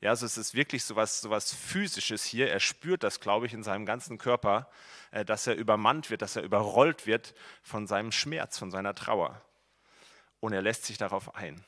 Ja, 0.00 0.10
also 0.10 0.24
es 0.24 0.38
ist 0.38 0.54
wirklich 0.54 0.82
so 0.84 0.96
was, 0.96 1.20
so 1.20 1.28
was 1.28 1.52
Physisches 1.52 2.24
hier. 2.24 2.50
Er 2.50 2.60
spürt 2.60 3.02
das, 3.02 3.20
glaube 3.20 3.46
ich, 3.46 3.52
in 3.52 3.62
seinem 3.62 3.84
ganzen 3.84 4.16
Körper, 4.16 4.70
äh, 5.10 5.24
dass 5.24 5.46
er 5.46 5.56
übermannt 5.56 6.10
wird, 6.10 6.22
dass 6.22 6.36
er 6.36 6.42
überrollt 6.42 7.06
wird 7.06 7.34
von 7.62 7.86
seinem 7.86 8.10
Schmerz, 8.10 8.58
von 8.58 8.70
seiner 8.70 8.94
Trauer. 8.94 9.42
Und 10.40 10.54
er 10.54 10.62
lässt 10.62 10.84
sich 10.84 10.96
darauf 10.96 11.34
ein. 11.34 11.64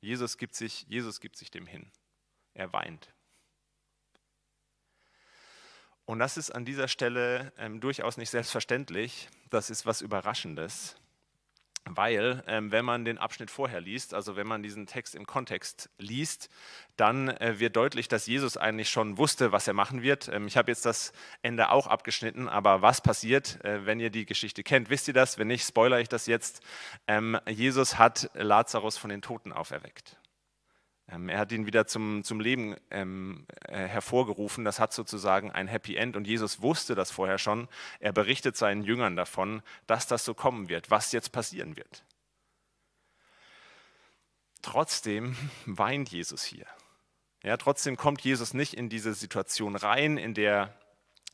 Jesus 0.00 0.38
gibt 0.38 0.54
sich, 0.54 0.86
Jesus 0.88 1.20
gibt 1.20 1.36
sich 1.36 1.50
dem 1.50 1.66
hin. 1.66 1.90
Er 2.54 2.72
weint. 2.72 3.12
Und 6.06 6.18
das 6.18 6.36
ist 6.36 6.50
an 6.50 6.64
dieser 6.64 6.88
Stelle 6.88 7.52
ähm, 7.58 7.80
durchaus 7.80 8.16
nicht 8.16 8.30
selbstverständlich. 8.30 9.28
Das 9.50 9.70
ist 9.70 9.86
was 9.86 10.00
Überraschendes. 10.00 10.96
Weil, 11.84 12.44
ähm, 12.46 12.70
wenn 12.70 12.84
man 12.84 13.04
den 13.04 13.18
Abschnitt 13.18 13.50
vorher 13.50 13.80
liest, 13.80 14.14
also 14.14 14.36
wenn 14.36 14.46
man 14.46 14.62
diesen 14.62 14.86
Text 14.86 15.16
im 15.16 15.26
Kontext 15.26 15.90
liest, 15.98 16.48
dann 16.96 17.28
äh, 17.28 17.58
wird 17.58 17.74
deutlich, 17.74 18.06
dass 18.06 18.26
Jesus 18.26 18.56
eigentlich 18.56 18.88
schon 18.88 19.18
wusste, 19.18 19.50
was 19.50 19.66
er 19.66 19.74
machen 19.74 20.00
wird. 20.00 20.28
Ähm, 20.28 20.46
ich 20.46 20.56
habe 20.56 20.70
jetzt 20.70 20.86
das 20.86 21.12
Ende 21.42 21.70
auch 21.70 21.88
abgeschnitten, 21.88 22.48
aber 22.48 22.82
was 22.82 23.00
passiert, 23.00 23.64
äh, 23.64 23.84
wenn 23.84 23.98
ihr 23.98 24.10
die 24.10 24.26
Geschichte 24.26 24.62
kennt? 24.62 24.90
Wisst 24.90 25.08
ihr 25.08 25.14
das? 25.14 25.38
Wenn 25.38 25.48
nicht, 25.48 25.66
spoilere 25.66 26.00
ich 26.00 26.08
das 26.08 26.26
jetzt. 26.26 26.62
Ähm, 27.08 27.38
Jesus 27.48 27.98
hat 27.98 28.30
Lazarus 28.34 28.96
von 28.96 29.10
den 29.10 29.20
Toten 29.20 29.52
auferweckt. 29.52 30.16
Ähm, 31.12 31.28
er 31.28 31.38
hat 31.38 31.52
ihn 31.52 31.66
wieder 31.66 31.86
zum, 31.86 32.24
zum 32.24 32.40
Leben 32.40 32.76
ähm, 32.90 33.46
äh, 33.68 33.86
hervorgerufen. 33.86 34.64
Das 34.64 34.80
hat 34.80 34.92
sozusagen 34.92 35.50
ein 35.50 35.68
Happy 35.68 35.96
End. 35.96 36.16
Und 36.16 36.26
Jesus 36.26 36.62
wusste 36.62 36.94
das 36.94 37.10
vorher 37.10 37.38
schon. 37.38 37.68
Er 38.00 38.12
berichtet 38.12 38.56
seinen 38.56 38.82
Jüngern 38.82 39.16
davon, 39.16 39.62
dass 39.86 40.06
das 40.06 40.24
so 40.24 40.34
kommen 40.34 40.68
wird, 40.68 40.90
was 40.90 41.12
jetzt 41.12 41.32
passieren 41.32 41.76
wird. 41.76 42.04
Trotzdem 44.62 45.36
weint 45.66 46.08
Jesus 46.08 46.42
hier. 46.44 46.66
Ja, 47.42 47.56
trotzdem 47.56 47.96
kommt 47.96 48.22
Jesus 48.22 48.54
nicht 48.54 48.74
in 48.74 48.88
diese 48.88 49.14
Situation 49.14 49.74
rein, 49.76 50.16
in 50.16 50.32
der 50.32 50.74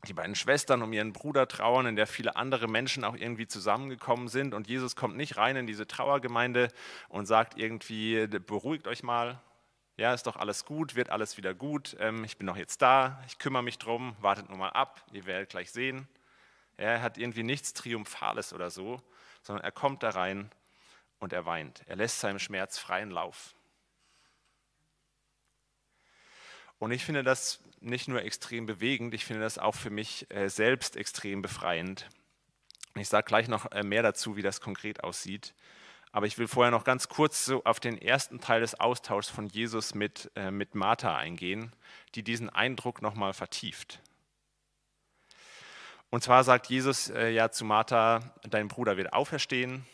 die 0.07 0.15
beiden 0.15 0.37
Schwestern 0.37 0.83
um 0.83 0.93
ihren 0.93 1.13
Bruder 1.13 1.49
trauern, 1.49 1.87
in 1.87 1.97
der 1.97 2.07
viele 2.07 2.37
andere 2.37 2.69
Menschen 2.69 3.05
auch 3.05 3.17
irgendwie 3.17 3.49
zusammengekommen 3.49 4.29
sind. 4.29 4.55
Und 4.55 4.69
Jesus 4.69 4.95
kommt 4.95 5.17
nicht 5.17 5.37
rein 5.37 5.57
in 5.57 5.67
diese 5.67 5.89
Trauergemeinde 5.89 6.69
und 7.09 7.27
sagt 7.27 7.59
irgendwie, 7.59 8.27
beruhigt 8.29 8.87
euch 8.87 9.03
mal, 9.03 9.41
ja, 9.99 10.15
ist 10.15 10.29
doch 10.29 10.37
alles 10.37 10.65
gut, 10.65 10.95
wird 10.95 11.11
alles 11.11 11.37
wieder 11.37 11.55
gut, 11.55 11.97
ähm, 11.99 12.23
ich 12.23 12.39
bin 12.39 12.47
doch 12.47 12.57
jetzt 12.57 12.81
da, 12.81 13.23
ich 13.27 13.39
kümmere 13.39 13.65
mich 13.65 13.79
drum, 13.79 14.17
wartet 14.21 14.49
nur 14.49 14.57
mal 14.57 14.71
ab, 14.71 15.05
ihr 15.13 15.27
werdet 15.27 15.51
gleich 15.51 15.73
sehen. 15.73 16.09
Er 16.77 17.03
hat 17.03 17.19
irgendwie 17.19 17.43
nichts 17.43 17.75
Triumphales 17.75 18.53
oder 18.53 18.71
so, 18.71 19.03
sondern 19.43 19.65
er 19.65 19.73
kommt 19.73 20.05
da 20.05 20.11
rein 20.11 20.51
und 21.19 21.33
er 21.33 21.47
weint. 21.47 21.83
Er 21.87 21.97
lässt 21.97 22.21
seinem 22.21 22.39
Schmerz 22.39 22.79
freien 22.79 23.11
Lauf. 23.11 23.57
Und 26.79 26.93
ich 26.93 27.05
finde 27.05 27.25
das 27.25 27.61
nicht 27.81 28.07
nur 28.07 28.23
extrem 28.23 28.67
bewegend, 28.67 29.15
ich 29.15 29.25
finde 29.25 29.43
das 29.43 29.59
auch 29.59 29.75
für 29.75 29.91
mich 29.91 30.31
äh, 30.31 30.49
selbst 30.49 30.97
extrem 30.97 31.43
befreiend. 31.43 32.09
Ich 32.95 33.09
sage 33.09 33.27
gleich 33.27 33.49
noch 33.49 33.73
äh, 33.73 33.83
mehr 33.83 34.05
dazu, 34.05 34.37
wie 34.37 34.43
das 34.43 34.61
konkret 34.61 35.03
aussieht. 35.03 35.55
Aber 36.19 36.27
ich 36.27 36.37
will 36.37 36.49
vorher 36.49 36.73
noch 36.73 36.83
ganz 36.83 37.09
kurz 37.09 37.45
so 37.45 37.63
auf 37.63 37.79
den 37.79 37.97
ersten 37.97 38.41
Teil 38.41 38.61
des 38.61 38.81
Austauschs 38.81 39.31
von 39.31 39.47
Jesus 39.47 39.95
mit, 39.95 40.33
äh, 40.35 40.51
mit 40.51 40.75
Martha 40.75 41.15
eingehen, 41.15 41.73
die 42.17 42.25
diesen 42.25 42.51
Eindruck 42.51 43.03
nochmal 43.03 43.33
vertieft. 43.33 44.01
Und 46.11 46.25
zwar 46.25 46.43
sagt 46.43 46.67
Jesus 46.67 47.09
äh, 47.09 47.29
ja 47.29 47.53
zu 47.53 47.65
Martha, 47.65 48.35
dein 48.43 48.67
Bruder 48.67 48.97
wird 48.97 49.13
auferstehen. 49.13 49.87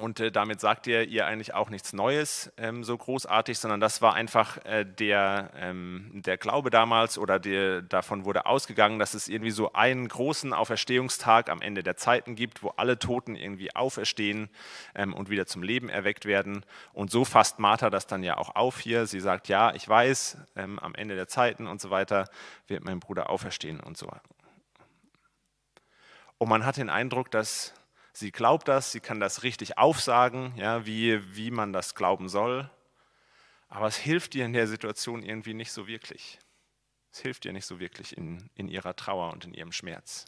Und 0.00 0.20
äh, 0.20 0.32
damit 0.32 0.58
sagt 0.58 0.86
er 0.86 1.04
ihr 1.04 1.26
eigentlich 1.26 1.52
auch 1.52 1.68
nichts 1.68 1.92
Neues 1.92 2.50
ähm, 2.56 2.82
so 2.82 2.96
großartig, 2.96 3.58
sondern 3.58 3.78
das 3.78 4.00
war 4.00 4.14
einfach 4.14 4.56
äh, 4.64 4.86
der, 4.86 5.50
ähm, 5.54 6.10
der 6.14 6.38
Glaube 6.38 6.70
damals 6.70 7.18
oder 7.18 7.38
der, 7.38 7.82
davon 7.82 8.24
wurde 8.24 8.46
ausgegangen, 8.46 8.98
dass 8.98 9.12
es 9.12 9.28
irgendwie 9.28 9.50
so 9.50 9.74
einen 9.74 10.08
großen 10.08 10.54
Auferstehungstag 10.54 11.50
am 11.50 11.60
Ende 11.60 11.82
der 11.82 11.98
Zeiten 11.98 12.36
gibt, 12.36 12.62
wo 12.62 12.70
alle 12.70 12.98
Toten 12.98 13.36
irgendwie 13.36 13.76
auferstehen 13.76 14.48
ähm, 14.94 15.12
und 15.12 15.28
wieder 15.28 15.44
zum 15.44 15.62
Leben 15.62 15.90
erweckt 15.90 16.24
werden. 16.24 16.64
Und 16.94 17.10
so 17.10 17.26
fasst 17.26 17.58
Martha 17.58 17.90
das 17.90 18.06
dann 18.06 18.22
ja 18.22 18.38
auch 18.38 18.56
auf 18.56 18.80
hier. 18.80 19.06
Sie 19.06 19.20
sagt, 19.20 19.48
ja, 19.48 19.74
ich 19.74 19.86
weiß, 19.86 20.38
ähm, 20.56 20.78
am 20.78 20.94
Ende 20.94 21.16
der 21.16 21.28
Zeiten 21.28 21.66
und 21.66 21.82
so 21.82 21.90
weiter 21.90 22.30
wird 22.66 22.82
mein 22.82 22.98
Bruder 22.98 23.28
auferstehen 23.28 23.78
und 23.78 23.98
so. 23.98 24.08
Und 26.38 26.48
man 26.48 26.64
hat 26.64 26.78
den 26.78 26.88
Eindruck, 26.88 27.30
dass 27.30 27.74
Sie 28.12 28.30
glaubt 28.30 28.68
das, 28.68 28.92
sie 28.92 29.00
kann 29.00 29.20
das 29.20 29.42
richtig 29.42 29.78
aufsagen, 29.78 30.52
ja, 30.56 30.84
wie, 30.84 31.34
wie 31.34 31.50
man 31.50 31.72
das 31.72 31.94
glauben 31.94 32.28
soll. 32.28 32.70
Aber 33.68 33.86
es 33.86 33.96
hilft 33.96 34.34
ihr 34.34 34.44
in 34.44 34.52
der 34.52 34.66
Situation 34.66 35.22
irgendwie 35.22 35.54
nicht 35.54 35.72
so 35.72 35.86
wirklich. 35.86 36.38
Es 37.10 37.20
hilft 37.20 37.44
ihr 37.46 37.52
nicht 37.52 37.66
so 37.66 37.80
wirklich 37.80 38.16
in, 38.16 38.50
in 38.54 38.68
ihrer 38.68 38.94
Trauer 38.96 39.32
und 39.32 39.46
in 39.46 39.54
ihrem 39.54 39.72
Schmerz. 39.72 40.26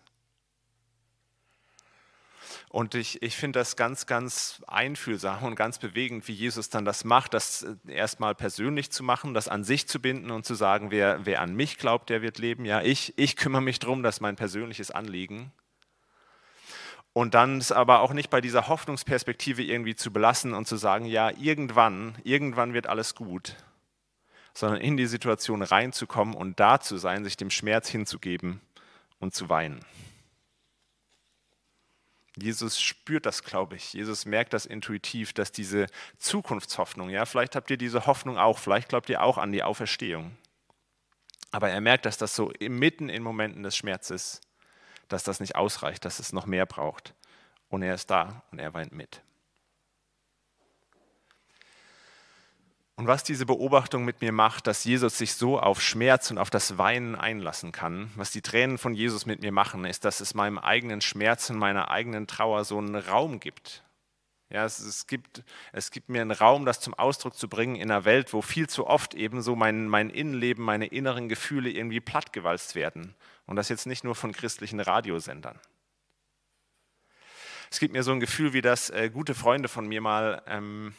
Und 2.69 2.95
ich, 2.95 3.23
ich 3.23 3.37
finde 3.37 3.59
das 3.59 3.77
ganz, 3.77 4.07
ganz 4.07 4.63
einfühlsam 4.67 5.45
und 5.45 5.55
ganz 5.55 5.79
bewegend, 5.79 6.27
wie 6.29 6.33
Jesus 6.33 6.71
dann 6.71 6.85
das 6.85 7.05
macht, 7.05 7.35
das 7.35 7.67
erstmal 7.87 8.35
persönlich 8.35 8.91
zu 8.91 9.03
machen, 9.03 9.35
das 9.35 9.49
an 9.49 9.65
sich 9.65 9.89
zu 9.89 10.01
binden 10.01 10.31
und 10.31 10.45
zu 10.45 10.55
sagen, 10.55 10.91
wer, 10.91 11.25
wer 11.25 11.41
an 11.41 11.55
mich 11.55 11.79
glaubt, 11.79 12.11
der 12.11 12.23
wird 12.23 12.39
leben. 12.39 12.65
Ja, 12.65 12.83
ich, 12.83 13.13
ich 13.17 13.37
kümmere 13.37 13.63
mich 13.63 13.79
darum, 13.79 14.03
das 14.03 14.17
ist 14.17 14.21
mein 14.21 14.37
persönliches 14.37 14.91
Anliegen. 14.91 15.53
Und 17.15 17.35
dann 17.35 17.61
ist 17.61 17.71
aber 17.71 18.01
auch 18.01 18.13
nicht 18.13 18.29
bei 18.29 18.41
dieser 18.41 18.67
Hoffnungsperspektive 18.67 19.63
irgendwie 19.63 19.95
zu 19.95 20.13
belassen 20.13 20.53
und 20.53 20.67
zu 20.67 20.77
sagen, 20.77 21.07
ja, 21.07 21.31
irgendwann, 21.31 22.19
irgendwann 22.25 22.75
wird 22.75 22.89
alles 22.89 23.15
gut, 23.15 23.55
sondern 24.53 24.81
in 24.81 24.97
die 24.97 25.07
Situation 25.07 25.63
reinzukommen 25.63 26.35
und 26.35 26.59
da 26.59 26.81
zu 26.81 26.97
sein, 26.99 27.23
sich 27.23 27.37
dem 27.37 27.51
Schmerz 27.51 27.89
hinzugeben 27.89 28.61
und 29.21 29.33
zu 29.33 29.49
weinen. 29.49 29.85
Jesus 32.37 32.81
spürt 32.81 33.27
das, 33.27 33.45
glaube 33.45 33.77
ich. 33.77 33.93
Jesus 33.93 34.27
merkt 34.27 34.53
das 34.53 34.67
intuitiv, 34.67 35.33
dass 35.33 35.53
diese 35.53 35.87
Zukunftshoffnung, 36.19 37.11
ja, 37.11 37.27
vielleicht 37.27 37.55
habt 37.55 37.71
ihr 37.71 37.77
diese 37.77 38.07
Hoffnung 38.07 38.39
auch, 38.39 38.59
vielleicht 38.59 38.89
glaubt 38.89 39.09
ihr 39.09 39.23
auch 39.23 39.39
an 39.39 39.53
die 39.53 39.63
Auferstehung. 39.63 40.37
Aber 41.53 41.71
er 41.71 41.81
merkt, 41.81 42.07
dass 42.07 42.19
das 42.19 42.35
so 42.35 42.53
mitten 42.61 43.09
in 43.09 43.23
Momenten 43.23 43.63
des 43.63 43.77
Schmerzes 43.77 44.41
dass 45.09 45.25
das 45.25 45.41
nicht 45.41 45.57
ausreicht, 45.57 46.05
dass 46.05 46.19
es 46.19 46.33
noch 46.33 46.47
mehr 46.47 46.67
braucht. 46.67 47.15
Und 47.69 47.83
er 47.83 47.95
ist 47.95 48.11
da 48.11 48.43
und 48.51 48.59
er 48.59 48.75
weint 48.75 48.93
mit. 48.93 49.23
Und 52.97 53.09
was 53.09 53.25
diese 53.25 53.45
Beobachtung 53.45 54.05
mit 54.05 54.21
mir 54.21 54.31
macht, 54.31 54.69
dass 54.69 54.85
Jesus 54.85 55.19
sich 55.19 55.35
so 55.35 55.59
auf 55.59 55.83
Schmerz 55.83 56.31
und 56.31 56.39
auf 56.39 56.51
das 56.51 56.79
Weinen 56.79 57.17
einlassen 57.17 57.73
kann, 57.73 58.13
was 58.15 58.31
die 58.31 58.43
Tränen 58.43 58.79
von 58.79 58.95
Jesus 58.95 59.27
mit 59.27 59.43
mir 59.43 59.51
machen, 59.51 59.85
ist, 59.85 60.05
dass 60.05 60.21
es 60.21 60.35
meinem 60.35 60.59
eigenen 60.59 61.01
Schmerz 61.01 61.51
und 61.51 61.59
meiner 61.59 61.91
eigenen 61.91 62.29
Trauer 62.29 62.65
so 62.65 62.79
einen 62.79 62.95
Raum 62.95 63.41
gibt. 63.41 63.83
Ja, 64.49 64.65
es, 64.65 64.79
es, 64.79 65.09
gibt, 65.09 65.43
es 65.73 65.91
gibt 65.91 66.09
mir 66.09 66.23
einen 66.23 66.31
Raum, 66.31 66.65
das 66.65 66.79
zum 66.79 66.95
Ausdruck 66.95 67.35
zu 67.35 67.49
bringen 67.49 67.75
in 67.75 67.91
einer 67.91 68.05
Welt, 68.05 68.33
wo 68.33 68.43
viel 68.43 68.69
zu 68.69 68.87
oft 68.87 69.15
eben 69.15 69.43
so 69.43 69.57
mein, 69.57 69.89
mein 69.89 70.11
Innenleben, 70.11 70.65
meine 70.65 70.87
inneren 70.87 71.29
Gefühle 71.29 71.71
irgendwie 71.71 72.01
plattgewalzt 72.01 72.77
werden 72.77 73.17
und 73.47 73.57
das 73.57 73.69
jetzt 73.69 73.87
nicht 73.87 74.05
nur 74.05 74.15
von 74.15 74.33
christlichen 74.33 74.81
Radiosendern. 74.81 75.59
Es 77.71 77.81
gibt 77.81 77.93
mir 77.93 78.03
so 78.03 78.13
ein 78.13 78.21
Gefühl, 78.21 78.53
wie 78.53 78.61
das 78.61 78.91
äh, 78.91 79.11
gute 79.11 79.35
Freunde 79.35 79.69
von 79.69 79.87
mir 79.87 80.01
mal 80.01 80.43
ähm, 80.47 80.95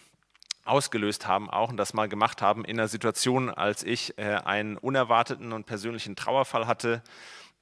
ausgelöst 0.66 1.28
haben 1.28 1.50
auch 1.50 1.70
und 1.70 1.78
das 1.78 1.94
mal 1.94 2.10
gemacht 2.10 2.42
haben 2.42 2.66
in 2.66 2.80
einer 2.80 2.88
Situation, 2.88 3.50
als 3.50 3.84
ich 3.84 4.18
äh, 4.18 4.36
einen 4.44 4.78
unerwarteten 4.78 5.54
und 5.54 5.66
persönlichen 5.66 6.16
Trauerfall 6.16 6.68
hatte 6.68 7.02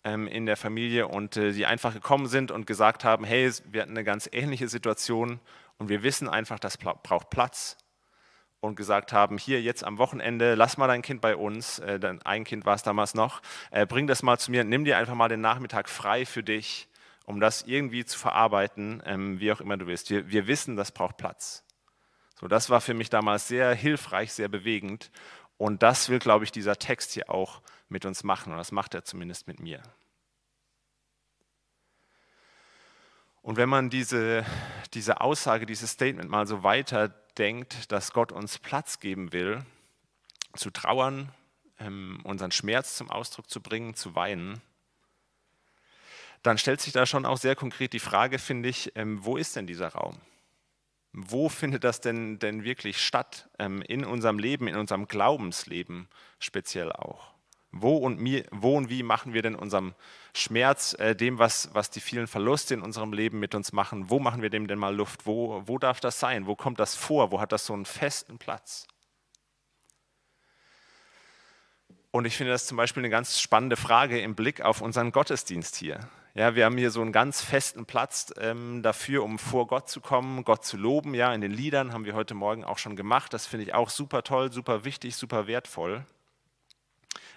ähm, 0.04 0.28
in 0.28 0.46
der 0.46 0.58
Familie 0.58 1.08
und 1.08 1.38
äh, 1.38 1.52
die 1.52 1.66
einfach 1.66 1.94
gekommen 1.94 2.28
sind 2.28 2.50
und 2.50 2.66
gesagt 2.66 3.04
haben, 3.04 3.26
hey, 3.26 3.52
wir 3.66 3.82
hatten 3.82 3.92
eine 3.92 4.04
ganz 4.04 4.30
ähnliche 4.32 4.68
Situation 4.68 5.40
und 5.78 5.90
wir 5.90 6.02
wissen 6.02 6.30
einfach, 6.30 6.60
das 6.60 6.78
braucht 6.78 7.30
Platz 7.30 7.78
und 8.64 8.78
gesagt 8.78 9.12
haben, 9.12 9.38
hier 9.38 9.62
jetzt 9.62 9.84
am 9.84 9.98
Wochenende, 9.98 10.56
lass 10.56 10.78
mal 10.78 10.88
dein 10.88 11.02
Kind 11.02 11.20
bei 11.20 11.36
uns, 11.36 11.80
äh, 11.80 12.00
ein 12.24 12.46
Kind 12.46 12.66
war 12.66 12.76
es 12.76 12.82
damals 12.82 13.14
noch, 13.14 13.42
äh, 13.72 13.86
bring 13.86 14.08
das 14.08 14.24
mal 14.24 14.40
zu 14.40 14.52
mir, 14.52 14.64
nimm 14.64 14.86
dir 14.86 14.98
einfach 14.98 15.16
mal 15.16 15.28
den 15.28 15.42
Nachmittag 15.42 15.90
frei 15.90 16.26
für 16.26 16.44
dich, 16.44 16.88
um 17.26 17.42
das 17.42 17.64
irgendwie 17.64 18.06
zu 18.06 18.18
verarbeiten, 18.18 19.04
ähm, 19.06 19.42
wie 19.42 19.52
auch 19.52 19.60
immer 19.60 19.76
du 19.76 19.86
willst. 19.86 20.10
Wir, 20.10 20.30
wir 20.30 20.48
wissen, 20.48 20.78
das 20.78 20.94
braucht 20.94 21.18
Platz. 21.18 21.66
So, 22.40 22.48
das 22.48 22.70
war 22.70 22.80
für 22.80 22.94
mich 22.94 23.10
damals 23.10 23.50
sehr 23.50 23.76
hilfreich, 23.76 24.32
sehr 24.32 24.48
bewegend 24.48 25.12
und 25.58 25.84
das 25.84 26.08
will, 26.08 26.20
glaube 26.20 26.46
ich, 26.46 26.54
dieser 26.54 26.78
Text 26.78 27.12
hier 27.12 27.30
auch 27.30 27.62
mit 27.90 28.06
uns 28.06 28.24
machen 28.24 28.54
und 28.54 28.58
das 28.58 28.72
macht 28.72 28.94
er 28.94 29.04
zumindest 29.04 29.46
mit 29.46 29.60
mir. 29.60 29.82
Und 33.42 33.58
wenn 33.58 33.68
man 33.68 33.90
diese, 33.90 34.46
diese 34.94 35.20
Aussage, 35.20 35.66
dieses 35.66 35.92
Statement 35.92 36.30
mal 36.30 36.48
so 36.48 36.64
weiter 36.64 37.14
denkt, 37.38 37.92
dass 37.92 38.14
Gott 38.14 38.32
uns 38.32 38.60
Platz 38.60 39.00
geben 39.00 39.34
will, 39.34 39.66
zu 40.56 40.70
trauern, 40.70 41.32
ähm, 41.80 42.20
unseren 42.24 42.52
Schmerz 42.52 42.96
zum 42.96 43.10
Ausdruck 43.10 43.50
zu 43.50 43.62
bringen, 43.62 43.96
zu 43.96 44.16
weinen, 44.16 44.62
dann 46.44 46.58
stellt 46.58 46.82
sich 46.82 46.94
da 46.94 47.06
schon 47.06 47.26
auch 47.26 47.38
sehr 47.38 47.56
konkret 47.56 47.94
die 47.94 48.00
Frage, 48.00 48.38
finde 48.38 48.70
ich, 48.70 48.92
ähm, 48.96 49.24
wo 49.24 49.38
ist 49.38 49.56
denn 49.56 49.66
dieser 49.66 49.90
Raum? 49.90 50.20
Wo 51.14 51.48
findet 51.48 51.84
das 51.84 52.02
denn, 52.02 52.40
denn 52.40 52.64
wirklich 52.64 53.02
statt 53.02 53.50
ähm, 53.60 53.82
in 53.82 54.04
unserem 54.04 54.40
Leben, 54.40 54.68
in 54.68 54.76
unserem 54.76 55.08
Glaubensleben 55.08 56.10
speziell 56.40 56.92
auch? 56.92 57.33
Wo 57.76 57.98
und, 57.98 58.20
mir, 58.20 58.46
wo 58.52 58.78
und 58.78 58.90
wie 58.90 59.02
machen 59.02 59.34
wir 59.34 59.42
denn 59.42 59.56
unserem 59.56 59.96
Schmerz, 60.34 60.94
äh, 61.00 61.16
dem, 61.16 61.40
was, 61.40 61.70
was 61.74 61.90
die 61.90 62.02
vielen 62.02 62.28
Verluste 62.28 62.76
in 62.76 62.82
unserem 62.82 63.14
Leben 63.14 63.40
mit 63.40 63.56
uns 63.56 63.74
machen, 63.74 64.12
wo 64.12 64.20
machen 64.20 64.44
wir 64.44 64.52
dem 64.52 64.68
denn 64.68 64.78
mal 64.78 64.96
Luft? 64.96 65.26
Wo, 65.26 65.64
wo 65.66 65.80
darf 65.80 66.00
das 66.00 66.20
sein? 66.20 66.46
Wo 66.46 66.56
kommt 66.56 66.80
das 66.80 66.96
vor? 66.96 67.32
Wo 67.32 67.42
hat 67.42 67.52
das 67.52 67.66
so 67.66 67.74
einen 67.74 67.86
festen 67.86 68.38
Platz? 68.38 68.88
Und 72.12 72.26
ich 72.26 72.38
finde 72.38 72.52
das 72.52 72.68
zum 72.68 72.78
Beispiel 72.78 73.02
eine 73.02 73.10
ganz 73.10 73.42
spannende 73.42 73.76
Frage 73.76 74.22
im 74.22 74.36
Blick 74.36 74.62
auf 74.62 74.82
unseren 74.82 75.12
Gottesdienst 75.12 75.76
hier. 75.76 76.00
Ja, 76.36 76.54
wir 76.54 76.66
haben 76.66 76.78
hier 76.78 76.92
so 76.92 77.02
einen 77.02 77.12
ganz 77.12 77.42
festen 77.42 77.88
Platz 77.88 78.32
ähm, 78.40 78.84
dafür, 78.84 79.24
um 79.24 79.40
vor 79.40 79.66
Gott 79.66 79.90
zu 79.90 80.00
kommen, 80.00 80.44
Gott 80.44 80.64
zu 80.64 80.78
loben. 80.78 81.16
Ja, 81.16 81.34
in 81.34 81.42
den 81.42 81.52
Liedern 81.52 81.92
haben 81.92 82.06
wir 82.06 82.14
heute 82.14 82.36
Morgen 82.36 82.64
auch 82.64 82.78
schon 82.78 82.96
gemacht. 82.96 83.34
Das 83.34 83.48
finde 83.48 83.66
ich 83.66 83.74
auch 83.74 83.90
super 83.90 84.24
toll, 84.24 84.52
super 84.52 84.86
wichtig, 84.86 85.16
super 85.16 85.48
wertvoll. 85.48 86.06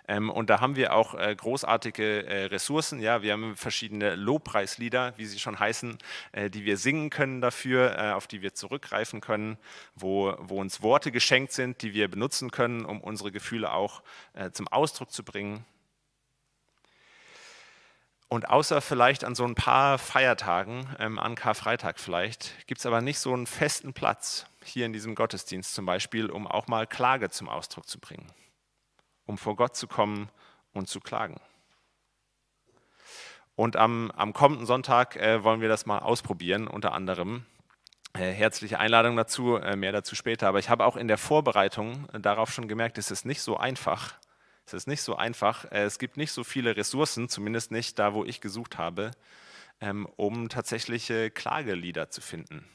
Ähm, 0.09 0.31
und 0.31 0.51
da 0.51 0.61
haben 0.61 0.77
wir 0.77 0.95
auch 0.95 1.15
äh, 1.15 1.35
großartige 1.35 2.27
äh, 2.27 2.45
Ressourcen. 2.45 3.01
Ja, 3.01 3.23
wir 3.23 3.33
haben 3.33 3.57
verschiedene 3.57 4.15
Lobpreislieder, 4.15 5.15
wie 5.17 5.27
sie 5.27 5.39
schon 5.39 5.59
heißen, 5.59 5.99
äh, 6.33 6.51
die 6.51 6.65
wir 6.65 6.77
singen 6.77 7.11
können 7.11 7.41
dafür, 7.41 7.99
äh, 7.99 8.13
auf 8.13 8.27
die 8.27 8.43
wir 8.43 8.55
zurückgreifen 8.55 9.21
können, 9.21 9.59
wo, 9.95 10.35
wo 10.39 10.61
uns 10.61 10.83
Worte 10.83 11.11
geschenkt 11.11 11.53
sind, 11.53 11.83
die 11.83 11.93
wir 11.93 12.09
benutzen 12.09 12.51
können, 12.51 12.85
um 12.85 13.01
unsere 13.01 13.33
Gefühle 13.33 13.73
auch 13.73 14.03
äh, 14.35 14.51
zum 14.51 14.69
Ausdruck 14.69 15.11
zu 15.11 15.25
bringen. 15.25 15.65
Und 18.29 18.49
außer 18.49 18.81
vielleicht 18.81 19.23
an 19.25 19.37
so 19.37 19.45
ein 19.45 19.55
paar 19.55 19.99
Feiertagen, 19.99 20.89
ähm, 20.99 21.19
an 21.19 21.37
Karfreitag 21.37 22.01
vielleicht, 22.01 22.67
gibt 22.67 22.81
es 22.81 22.87
aber 22.87 23.01
nicht 23.01 23.21
so 23.21 23.33
einen 23.33 23.47
festen 23.47 23.93
Platz 23.93 24.47
hier 24.65 24.85
in 24.85 24.93
diesem 24.93 25.15
Gottesdienst 25.15 25.75
zum 25.75 25.87
Beispiel, 25.87 26.29
um 26.31 26.47
auch 26.49 26.67
mal 26.67 26.89
Klage 26.89 27.31
zum 27.31 27.49
Ausdruck 27.49 27.89
zu 27.89 28.01
bringen 28.01 28.33
um 29.27 29.39
vor 29.39 29.57
Gott 29.57 29.77
zu 29.77 29.87
kommen 29.87 30.31
und 30.73 30.89
zu 30.89 31.01
klagen. 31.01 31.41
Und 33.57 33.77
am, 33.77 34.11
am 34.13 34.33
kommenden 34.35 34.67
Sonntag 34.67 35.17
äh, 35.17 35.43
wollen 35.43 35.61
wir 35.61 35.69
das 35.69 35.87
mal 35.87 35.99
ausprobieren, 35.99 36.69
unter 36.69 36.93
anderem. 36.93 37.47
Äh, 38.13 38.33
herzliche 38.33 38.79
Einladung 38.79 39.17
dazu, 39.17 39.57
äh, 39.57 39.77
mehr 39.77 39.93
dazu 39.93 40.15
später. 40.15 40.49
Aber 40.49 40.59
ich 40.59 40.69
habe 40.69 40.85
auch 40.85 40.97
in 40.97 41.09
der 41.09 41.19
Vorbereitung 41.19 42.07
äh, 42.13 42.21
darauf 42.21 42.53
schon 42.53 42.69
gemerkt, 42.69 42.99
es 42.99 43.11
ist 43.11 43.25
nicht 43.25 43.41
so 43.41 43.57
einfach. 43.57 44.15
Es 44.67 44.75
ist 44.75 44.87
nicht 44.87 45.03
so 45.03 45.17
einfach. 45.17 45.65
Es 45.71 45.99
gibt 45.99 46.19
nicht 46.19 46.33
so 46.33 46.45
viele 46.45 46.77
Ressourcen, 46.77 47.29
zumindest 47.29 47.71
nicht 47.71 47.99
da, 47.99 48.13
wo 48.13 48.25
ich 48.25 48.41
gesucht 48.41 48.79
habe, 48.79 49.13
ähm, 49.81 50.07
um 50.17 50.49
tatsächliche 50.49 51.31
Klagelieder 51.31 52.11
zu 52.11 52.21
finden. 52.21 52.69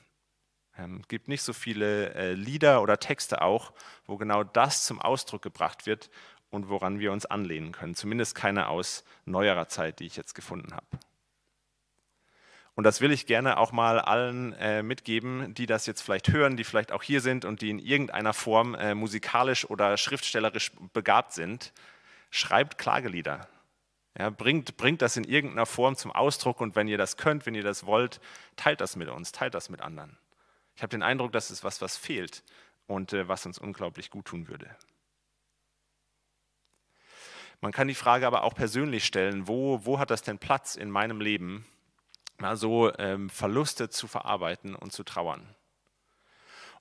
Ähm, 0.78 1.00
es 1.02 1.08
gibt 1.10 1.28
nicht 1.28 1.44
so 1.44 1.54
viele 1.54 2.34
Lieder 2.34 2.82
oder 2.82 2.98
Texte 2.98 3.42
auch, 3.42 3.74
wo 4.06 4.18
genau 4.18 4.44
das 4.44 4.86
zum 4.86 5.02
Ausdruck 5.02 5.42
gebracht 5.42 5.86
wird 5.86 6.10
und 6.52 6.70
woran 6.70 7.00
wir 7.00 7.12
uns 7.12 7.26
anlehnen 7.26 7.72
können. 7.72 7.96
Zumindest 7.96 8.36
keine 8.36 8.68
aus 8.68 9.04
neuerer 9.26 9.68
Zeit, 9.68 10.00
die 10.00 10.06
ich 10.06 10.16
jetzt 10.16 10.36
gefunden 10.36 10.74
habe. 10.74 10.86
Und 12.76 12.86
das 12.86 13.02
will 13.02 13.12
ich 13.12 13.26
gerne 13.26 13.58
auch 13.58 13.72
mal 13.72 14.00
allen 14.00 14.54
äh, 14.54 14.82
mitgeben, 14.82 15.54
die 15.54 15.66
das 15.66 15.86
jetzt 15.86 16.02
vielleicht 16.02 16.30
hören, 16.30 16.56
die 16.56 16.64
vielleicht 16.64 16.92
auch 16.92 17.04
hier 17.04 17.22
sind 17.22 17.44
und 17.44 17.62
die 17.62 17.70
in 17.70 17.80
irgendeiner 17.80 18.34
Form 18.34 18.76
äh, 18.76 18.96
musikalisch 18.96 19.70
oder 19.70 19.98
schriftstellerisch 19.98 20.72
begabt 20.94 21.34
sind. 21.34 21.74
Schreibt 22.30 22.78
Klagelieder. 22.78 23.48
Ja, 24.18 24.30
bringt, 24.30 24.78
bringt 24.78 25.02
das 25.02 25.18
in 25.18 25.24
irgendeiner 25.24 25.66
Form 25.66 25.96
zum 25.96 26.12
Ausdruck 26.12 26.60
und 26.60 26.76
wenn 26.76 26.88
ihr 26.88 26.98
das 26.98 27.18
könnt, 27.18 27.46
wenn 27.46 27.56
ihr 27.56 27.64
das 27.64 27.86
wollt, 27.86 28.20
teilt 28.56 28.82
das 28.82 28.96
mit 28.96 29.10
uns, 29.10 29.32
teilt 29.32 29.54
das 29.54 29.70
mit 29.70 29.82
anderen. 29.82 30.18
Ich 30.76 30.82
habe 30.82 30.90
den 30.90 31.04
Eindruck, 31.04 31.32
das 31.32 31.52
ist 31.52 31.64
was, 31.64 31.82
was 31.82 31.98
fehlt 31.98 32.44
und 32.88 33.14
äh, 33.14 33.28
was 33.28 33.46
uns 33.46 33.58
unglaublich 33.58 34.10
gut 34.10 34.26
tun 34.26 34.48
würde. 34.48 34.76
Man 37.62 37.72
kann 37.72 37.88
die 37.88 37.96
Frage 37.96 38.26
aber 38.26 38.44
auch 38.44 38.56
persönlich 38.56 39.06
stellen, 39.06 39.48
wo, 39.48 39.86
wo 39.86 40.00
hat 40.00 40.10
das 40.10 40.24
denn 40.24 40.40
Platz 40.40 40.76
in 40.76 40.90
meinem 40.90 41.22
Leben, 41.22 41.66
ja, 42.42 42.56
so 42.56 42.92
ähm, 42.98 43.30
Verluste 43.30 43.90
zu 43.90 44.08
verarbeiten 44.08 44.76
und 44.76 44.92
zu 44.92 45.04
trauern? 45.04 45.48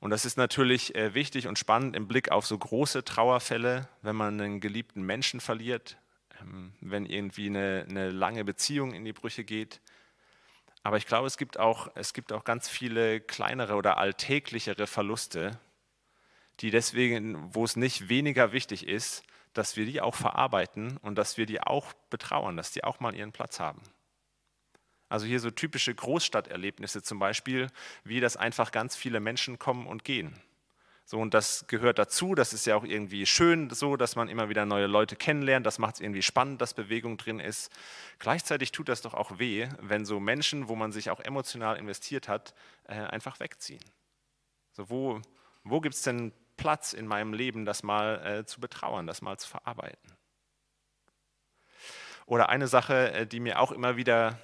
Und 0.01 0.09
das 0.09 0.25
ist 0.25 0.39
natürlich 0.39 0.95
äh, 0.95 1.13
wichtig 1.13 1.47
und 1.47 1.59
spannend 1.59 1.95
im 1.95 2.09
Blick 2.09 2.31
auf 2.31 2.47
so 2.47 2.57
große 2.57 3.05
Trauerfälle, 3.05 3.89
wenn 4.01 4.17
man 4.17 4.41
einen 4.41 4.61
geliebten 4.61 5.03
Menschen 5.03 5.41
verliert, 5.41 5.99
ähm, 6.41 6.73
wenn 6.81 7.05
irgendwie 7.05 7.49
eine, 7.49 7.85
eine 7.87 8.11
lange 8.11 8.43
Beziehung 8.47 8.95
in 8.95 9.05
die 9.05 9.13
Brüche 9.13 9.45
geht. 9.45 9.83
Aber 10.83 10.97
ich 10.97 11.07
glaube, 11.07 11.27
es 11.27 11.37
gibt 11.37 11.59
auch, 11.59 11.89
es 11.95 12.15
gibt 12.15 12.33
auch 12.33 12.45
ganz 12.45 12.71
viele 12.71 13.21
kleinere 13.21 13.75
oder 13.75 13.99
alltäglichere 13.99 14.87
Verluste, 14.87 15.61
die 16.61 16.71
deswegen, 16.71 17.55
wo 17.55 17.65
es 17.65 17.77
nicht 17.77 18.09
weniger 18.09 18.53
wichtig 18.53 18.89
ist, 18.89 19.23
dass 19.53 19.77
wir 19.77 19.87
die 19.87 20.01
auch 20.01 20.15
verarbeiten 20.15 20.97
und 20.99 21.17
dass 21.17 21.37
wir 21.37 21.47
die 21.47 21.61
auch 21.61 21.93
betrauern, 22.11 22.57
dass 22.57 22.73
die 22.73 22.85
auch 22.85 23.01
mal 23.01 23.15
ihren 23.15 23.33
Platz 23.33 23.61
haben. 23.61 23.83
Also 25.09 25.27
hier 25.27 25.41
so 25.41 25.51
typische 25.51 25.95
Großstadterlebnisse 25.95 27.03
zum 27.03 27.19
Beispiel, 27.19 27.67
wie 28.05 28.21
das 28.21 28.37
einfach 28.37 28.71
ganz 28.71 28.95
viele 28.95 29.19
Menschen 29.19 29.59
kommen 29.59 29.87
und 29.87 30.05
gehen. 30.05 30.41
So, 31.05 31.19
und 31.19 31.35
das 31.35 31.67
gehört 31.67 31.99
dazu, 31.99 32.37
das 32.37 32.53
ist 32.53 32.67
ja 32.67 32.77
auch 32.77 32.85
irgendwie 32.85 33.27
schön 33.27 33.69
so, 33.71 33.97
dass 33.97 34.15
man 34.15 34.29
immer 34.29 34.49
wieder 34.49 34.65
neue 34.65 34.87
Leute 34.87 35.17
kennenlernt, 35.17 35.67
das 35.67 35.81
macht 35.81 35.97
es 35.97 36.01
irgendwie 36.01 36.23
spannend, 36.23 36.61
dass 36.61 36.75
Bewegung 36.75 37.17
drin 37.17 37.41
ist. 37.41 37.73
Gleichzeitig 38.21 38.71
tut 38.71 38.89
das 38.89 39.03
doch 39.03 39.15
auch 39.15 39.41
weh, 39.41 39.69
wenn 39.81 40.05
so 40.05 40.21
Menschen, 40.21 40.69
wo 40.69 40.77
man 40.77 40.93
sich 40.93 41.11
auch 41.11 41.19
emotional 41.19 41.77
investiert 41.77 42.29
hat, 42.29 42.55
äh, 42.85 42.95
einfach 42.95 43.41
wegziehen. 43.41 43.83
So, 44.73 44.89
wo 44.89 45.21
wo 45.65 45.81
gibt 45.81 45.95
es 45.95 46.03
denn 46.03 46.33
Platz 46.61 46.93
in 46.93 47.07
meinem 47.07 47.33
Leben, 47.33 47.65
das 47.65 47.83
mal 47.83 48.25
äh, 48.25 48.45
zu 48.45 48.61
betrauern, 48.61 49.07
das 49.07 49.23
mal 49.23 49.39
zu 49.39 49.49
verarbeiten. 49.49 50.13
Oder 52.27 52.51
eine 52.51 52.69
Sache, 52.69 53.13
äh, 53.13 53.27
die 53.27 53.41
mir 53.41 53.61
auch 53.61 53.73
immer 53.73 53.97
wieder 53.97 54.39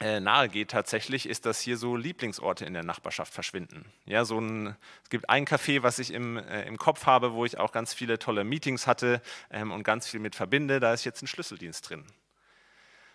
äh, 0.00 0.18
nahe 0.18 0.48
geht 0.48 0.72
tatsächlich, 0.72 1.28
ist, 1.28 1.46
dass 1.46 1.60
hier 1.60 1.76
so 1.76 1.94
Lieblingsorte 1.96 2.64
in 2.64 2.74
der 2.74 2.82
Nachbarschaft 2.82 3.32
verschwinden. 3.32 3.84
Ja, 4.04 4.24
so 4.24 4.40
ein, 4.40 4.76
es 5.04 5.10
gibt 5.10 5.30
ein 5.30 5.46
Café, 5.46 5.84
was 5.84 6.00
ich 6.00 6.12
im, 6.12 6.38
äh, 6.38 6.64
im 6.64 6.76
Kopf 6.76 7.06
habe, 7.06 7.34
wo 7.34 7.44
ich 7.44 7.56
auch 7.56 7.70
ganz 7.70 7.94
viele 7.94 8.18
tolle 8.18 8.42
Meetings 8.42 8.88
hatte 8.88 9.22
ähm, 9.48 9.70
und 9.70 9.84
ganz 9.84 10.08
viel 10.08 10.18
mit 10.18 10.34
verbinde. 10.34 10.80
Da 10.80 10.92
ist 10.92 11.04
jetzt 11.04 11.22
ein 11.22 11.28
Schlüsseldienst 11.28 11.88
drin. 11.88 12.04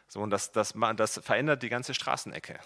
So, 0.08 0.22
und 0.22 0.30
das, 0.30 0.54
das, 0.54 0.74
das 0.96 1.20
verändert 1.22 1.62
die 1.62 1.70
ganze 1.70 1.94
Straßenecke. 1.94 2.58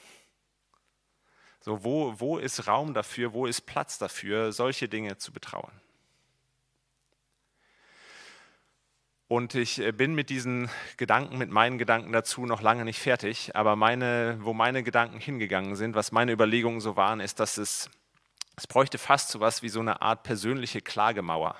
So, 1.63 1.85
wo, 1.85 2.19
wo 2.19 2.39
ist 2.39 2.67
Raum 2.67 2.93
dafür, 2.93 3.31
wo 3.31 3.45
ist 3.45 3.61
Platz 3.61 3.97
dafür, 3.97 4.51
solche 4.51 4.89
Dinge 4.89 5.17
zu 5.17 5.31
betrauern? 5.31 5.71
Und 9.29 9.55
ich 9.55 9.79
äh, 9.79 9.93
bin 9.93 10.13
mit 10.13 10.29
diesen 10.29 10.69
Gedanken, 10.97 11.37
mit 11.37 11.49
meinen 11.49 11.77
Gedanken 11.77 12.11
dazu 12.11 12.45
noch 12.45 12.61
lange 12.61 12.83
nicht 12.83 12.99
fertig. 12.99 13.55
Aber 13.55 13.77
meine, 13.77 14.39
wo 14.41 14.53
meine 14.53 14.83
Gedanken 14.83 15.21
hingegangen 15.21 15.77
sind, 15.77 15.95
was 15.95 16.11
meine 16.11 16.33
Überlegungen 16.33 16.81
so 16.81 16.97
waren, 16.97 17.21
ist, 17.21 17.39
dass 17.39 17.57
es, 17.57 17.89
es 18.57 18.67
bräuchte 18.67 18.97
fast 18.97 19.29
so 19.29 19.39
was 19.39 19.63
wie 19.63 19.69
so 19.69 19.79
eine 19.79 20.01
Art 20.01 20.23
persönliche 20.23 20.81
Klagemauer. 20.81 21.55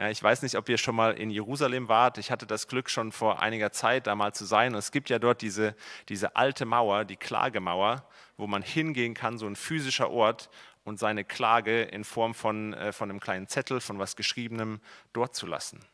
Ja, 0.00 0.08
ich 0.08 0.22
weiß 0.22 0.40
nicht, 0.40 0.56
ob 0.56 0.66
ihr 0.70 0.78
schon 0.78 0.96
mal 0.96 1.12
in 1.12 1.28
Jerusalem 1.28 1.90
wart. 1.90 2.16
Ich 2.16 2.30
hatte 2.30 2.46
das 2.46 2.68
Glück, 2.68 2.88
schon 2.88 3.12
vor 3.12 3.42
einiger 3.42 3.70
Zeit 3.70 4.06
da 4.06 4.14
mal 4.14 4.32
zu 4.32 4.46
sein. 4.46 4.72
Und 4.72 4.78
es 4.78 4.92
gibt 4.92 5.10
ja 5.10 5.18
dort 5.18 5.42
diese, 5.42 5.76
diese 6.08 6.36
alte 6.36 6.64
Mauer, 6.64 7.04
die 7.04 7.18
Klagemauer, 7.18 8.08
wo 8.38 8.46
man 8.46 8.62
hingehen 8.62 9.12
kann, 9.12 9.36
so 9.36 9.46
ein 9.46 9.56
physischer 9.56 10.08
Ort, 10.10 10.48
und 10.84 10.98
seine 10.98 11.22
Klage 11.22 11.82
in 11.82 12.04
Form 12.04 12.32
von, 12.32 12.72
äh, 12.72 12.92
von 12.92 13.10
einem 13.10 13.20
kleinen 13.20 13.46
Zettel, 13.46 13.82
von 13.82 13.98
was 13.98 14.16
Geschriebenem 14.16 14.80
dort 15.12 15.34
zu 15.34 15.46
lassen. 15.46 15.84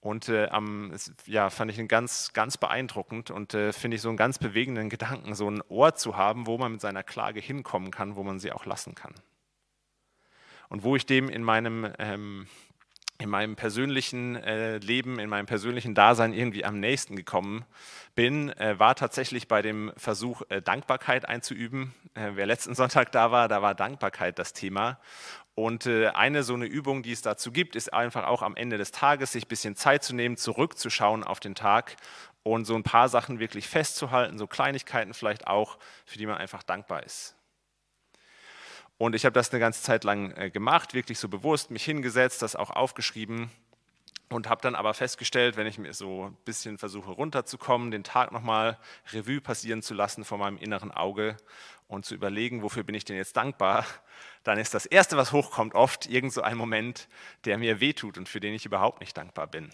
Und 0.00 0.28
äh, 0.28 0.48
am, 0.48 0.94
ja, 1.24 1.48
fand 1.48 1.70
ich 1.70 1.78
ihn 1.78 1.88
ganz, 1.88 2.34
ganz 2.34 2.58
beeindruckend 2.58 3.30
und 3.30 3.54
äh, 3.54 3.72
finde 3.72 3.94
ich 3.94 4.02
so 4.02 4.10
einen 4.10 4.18
ganz 4.18 4.38
bewegenden 4.38 4.90
Gedanken, 4.90 5.34
so 5.34 5.50
ein 5.50 5.62
Ort 5.70 5.98
zu 5.98 6.18
haben, 6.18 6.46
wo 6.46 6.58
man 6.58 6.72
mit 6.72 6.82
seiner 6.82 7.02
Klage 7.02 7.40
hinkommen 7.40 7.90
kann, 7.90 8.14
wo 8.14 8.22
man 8.22 8.38
sie 8.38 8.52
auch 8.52 8.66
lassen 8.66 8.94
kann. 8.94 9.14
Und 10.68 10.82
wo 10.82 10.96
ich 10.96 11.06
dem 11.06 11.28
in 11.28 11.42
meinem, 11.42 11.92
ähm, 11.98 12.46
in 13.18 13.30
meinem 13.30 13.56
persönlichen 13.56 14.36
äh, 14.36 14.78
Leben, 14.78 15.18
in 15.18 15.28
meinem 15.28 15.46
persönlichen 15.46 15.94
Dasein 15.94 16.32
irgendwie 16.32 16.64
am 16.64 16.80
nächsten 16.80 17.16
gekommen 17.16 17.64
bin, 18.14 18.50
äh, 18.50 18.78
war 18.78 18.94
tatsächlich 18.96 19.48
bei 19.48 19.62
dem 19.62 19.92
Versuch, 19.96 20.42
äh, 20.48 20.60
Dankbarkeit 20.60 21.28
einzuüben. 21.28 21.94
Äh, 22.14 22.32
wer 22.34 22.46
letzten 22.46 22.74
Sonntag 22.76 23.12
da 23.12 23.30
war, 23.30 23.48
da 23.48 23.62
war 23.62 23.74
Dankbarkeit 23.74 24.38
das 24.38 24.52
Thema. 24.52 24.98
Und 25.54 25.86
äh, 25.86 26.08
eine 26.08 26.42
so 26.42 26.54
eine 26.54 26.66
Übung, 26.66 27.02
die 27.02 27.12
es 27.12 27.22
dazu 27.22 27.52
gibt, 27.52 27.76
ist 27.76 27.92
einfach 27.92 28.26
auch 28.26 28.42
am 28.42 28.56
Ende 28.56 28.76
des 28.76 28.90
Tages 28.90 29.32
sich 29.32 29.44
ein 29.44 29.48
bisschen 29.48 29.76
Zeit 29.76 30.02
zu 30.02 30.14
nehmen, 30.14 30.36
zurückzuschauen 30.36 31.22
auf 31.22 31.38
den 31.38 31.54
Tag 31.54 31.96
und 32.42 32.64
so 32.64 32.74
ein 32.74 32.82
paar 32.82 33.08
Sachen 33.08 33.38
wirklich 33.38 33.68
festzuhalten, 33.68 34.38
so 34.38 34.46
Kleinigkeiten 34.46 35.14
vielleicht 35.14 35.46
auch, 35.46 35.78
für 36.04 36.18
die 36.18 36.26
man 36.26 36.38
einfach 36.38 36.62
dankbar 36.62 37.04
ist. 37.04 37.36
Und 38.98 39.14
ich 39.14 39.24
habe 39.24 39.32
das 39.32 39.50
eine 39.50 39.60
ganze 39.60 39.82
Zeit 39.82 40.04
lang 40.04 40.32
äh, 40.36 40.50
gemacht, 40.50 40.94
wirklich 40.94 41.18
so 41.18 41.28
bewusst, 41.28 41.70
mich 41.70 41.84
hingesetzt, 41.84 42.42
das 42.42 42.56
auch 42.56 42.70
aufgeschrieben 42.70 43.50
und 44.30 44.48
habe 44.48 44.62
dann 44.62 44.74
aber 44.74 44.94
festgestellt, 44.94 45.56
wenn 45.56 45.66
ich 45.66 45.78
mir 45.78 45.92
so 45.92 46.26
ein 46.26 46.36
bisschen 46.44 46.78
versuche 46.78 47.10
runterzukommen, 47.10 47.90
den 47.90 48.04
Tag 48.04 48.32
nochmal 48.32 48.78
Revue 49.12 49.40
passieren 49.40 49.82
zu 49.82 49.94
lassen 49.94 50.24
vor 50.24 50.38
meinem 50.38 50.58
inneren 50.58 50.90
Auge 50.90 51.36
und 51.88 52.04
zu 52.04 52.14
überlegen, 52.14 52.62
wofür 52.62 52.82
bin 52.82 52.94
ich 52.94 53.04
denn 53.04 53.16
jetzt 53.16 53.36
dankbar, 53.36 53.86
dann 54.42 54.58
ist 54.58 54.74
das 54.74 54.86
Erste, 54.86 55.16
was 55.16 55.32
hochkommt, 55.32 55.74
oft 55.74 56.06
irgend 56.06 56.32
so 56.32 56.42
ein 56.42 56.56
Moment, 56.56 57.08
der 57.44 57.58
mir 57.58 57.80
wehtut 57.80 58.18
und 58.18 58.28
für 58.28 58.40
den 58.40 58.54
ich 58.54 58.66
überhaupt 58.66 59.00
nicht 59.00 59.16
dankbar 59.16 59.46
bin. 59.46 59.70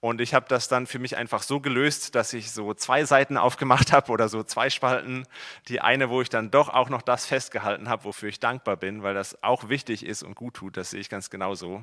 Und 0.00 0.22
ich 0.22 0.32
habe 0.32 0.46
das 0.48 0.68
dann 0.68 0.86
für 0.86 0.98
mich 0.98 1.16
einfach 1.18 1.42
so 1.42 1.60
gelöst, 1.60 2.14
dass 2.14 2.32
ich 2.32 2.52
so 2.52 2.72
zwei 2.72 3.04
Seiten 3.04 3.36
aufgemacht 3.36 3.92
habe 3.92 4.10
oder 4.10 4.28
so 4.30 4.42
zwei 4.42 4.70
Spalten. 4.70 5.26
Die 5.68 5.80
eine, 5.80 6.08
wo 6.08 6.22
ich 6.22 6.30
dann 6.30 6.50
doch 6.50 6.70
auch 6.70 6.88
noch 6.88 7.02
das 7.02 7.26
festgehalten 7.26 7.88
habe, 7.88 8.04
wofür 8.04 8.30
ich 8.30 8.40
dankbar 8.40 8.76
bin, 8.76 9.02
weil 9.02 9.14
das 9.14 9.42
auch 9.42 9.68
wichtig 9.68 10.04
ist 10.06 10.22
und 10.22 10.34
gut 10.36 10.54
tut, 10.54 10.76
das 10.78 10.90
sehe 10.90 11.00
ich 11.00 11.10
ganz 11.10 11.28
genauso. 11.30 11.82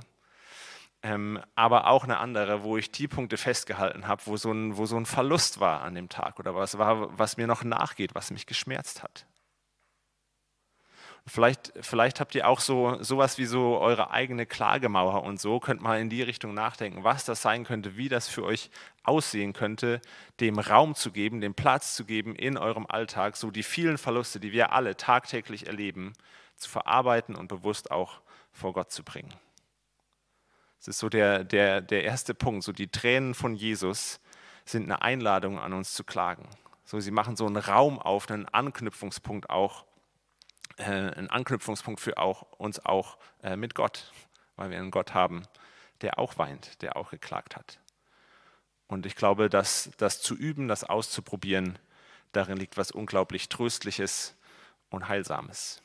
ähm, 1.03 1.39
aber 1.55 1.87
auch 1.87 2.03
eine 2.05 2.17
andere, 2.17 2.63
wo 2.63 2.77
ich 2.77 2.91
die 2.91 3.07
Punkte 3.07 3.37
festgehalten 3.37 4.07
habe, 4.07 4.23
wo 4.25 4.35
so, 4.37 4.51
ein, 4.51 4.77
wo 4.77 4.87
so 4.87 4.97
ein 4.97 5.05
Verlust 5.05 5.59
war 5.59 5.81
an 5.81 5.93
dem 5.95 6.09
Tag 6.09 6.39
oder 6.39 6.55
was 6.55 6.77
war, 6.79 7.17
was 7.17 7.37
mir 7.37 7.47
noch 7.47 7.63
nachgeht, 7.63 8.15
was 8.15 8.31
mich 8.31 8.47
geschmerzt 8.47 9.03
hat. 9.03 9.26
Vielleicht, 11.29 11.73
vielleicht 11.81 12.21
habt 12.21 12.35
ihr 12.35 12.47
auch 12.47 12.61
so 12.61 13.03
sowas 13.03 13.37
wie 13.37 13.45
so 13.45 13.77
eure 13.79 14.11
eigene 14.11 14.45
Klagemauer 14.45 15.23
und 15.23 15.41
so, 15.41 15.59
könnt 15.59 15.81
mal 15.81 15.99
in 15.99 16.09
die 16.09 16.21
Richtung 16.21 16.53
nachdenken, 16.53 17.03
was 17.03 17.25
das 17.25 17.41
sein 17.41 17.65
könnte, 17.65 17.97
wie 17.97 18.07
das 18.07 18.29
für 18.29 18.45
euch 18.45 18.71
aussehen 19.03 19.51
könnte, 19.51 19.99
dem 20.39 20.57
Raum 20.57 20.95
zu 20.95 21.11
geben, 21.11 21.41
dem 21.41 21.53
Platz 21.53 21.95
zu 21.95 22.05
geben 22.05 22.33
in 22.33 22.57
eurem 22.57 22.85
Alltag, 22.87 23.35
so 23.35 23.51
die 23.51 23.63
vielen 23.63 23.97
Verluste, 23.97 24.39
die 24.39 24.53
wir 24.53 24.71
alle 24.71 24.95
tagtäglich 24.95 25.67
erleben, 25.67 26.13
zu 26.55 26.69
verarbeiten 26.69 27.35
und 27.35 27.49
bewusst 27.49 27.91
auch 27.91 28.21
vor 28.53 28.71
Gott 28.71 28.93
zu 28.93 29.03
bringen. 29.03 29.33
Das 30.79 30.87
ist 30.87 30.99
so 30.99 31.09
der, 31.09 31.43
der, 31.43 31.81
der 31.81 32.05
erste 32.05 32.33
Punkt. 32.33 32.63
So 32.63 32.71
die 32.71 32.87
Tränen 32.87 33.33
von 33.33 33.53
Jesus 33.53 34.21
sind 34.63 34.83
eine 34.83 35.01
Einladung 35.01 35.59
an 35.59 35.73
uns 35.73 35.93
zu 35.93 36.05
klagen. 36.05 36.47
So, 36.85 37.01
sie 37.01 37.11
machen 37.11 37.35
so 37.35 37.45
einen 37.45 37.57
Raum 37.57 37.99
auf, 37.99 38.29
einen 38.29 38.47
Anknüpfungspunkt 38.47 39.49
auch, 39.49 39.86
äh, 40.77 40.83
einen 40.83 41.29
Anknüpfungspunkt 41.29 41.99
für 41.99 42.17
auch, 42.17 42.43
uns 42.53 42.83
auch 42.85 43.17
äh, 43.43 43.55
mit 43.55 43.75
Gott, 43.75 44.11
weil 44.55 44.69
wir 44.69 44.77
einen 44.77 44.91
Gott 44.91 45.13
haben, 45.13 45.43
der 46.01 46.19
auch 46.19 46.37
weint, 46.37 46.81
der 46.81 46.95
auch 46.95 47.09
geklagt 47.09 47.55
hat. 47.55 47.79
Und 48.87 49.05
ich 49.05 49.15
glaube, 49.15 49.49
dass 49.49 49.91
das 49.97 50.21
zu 50.21 50.35
üben, 50.35 50.67
das 50.67 50.83
auszuprobieren, 50.83 51.77
darin 52.31 52.57
liegt 52.57 52.77
was 52.77 52.91
unglaublich 52.91 53.49
Tröstliches 53.49 54.35
und 54.89 55.07
Heilsames. 55.07 55.81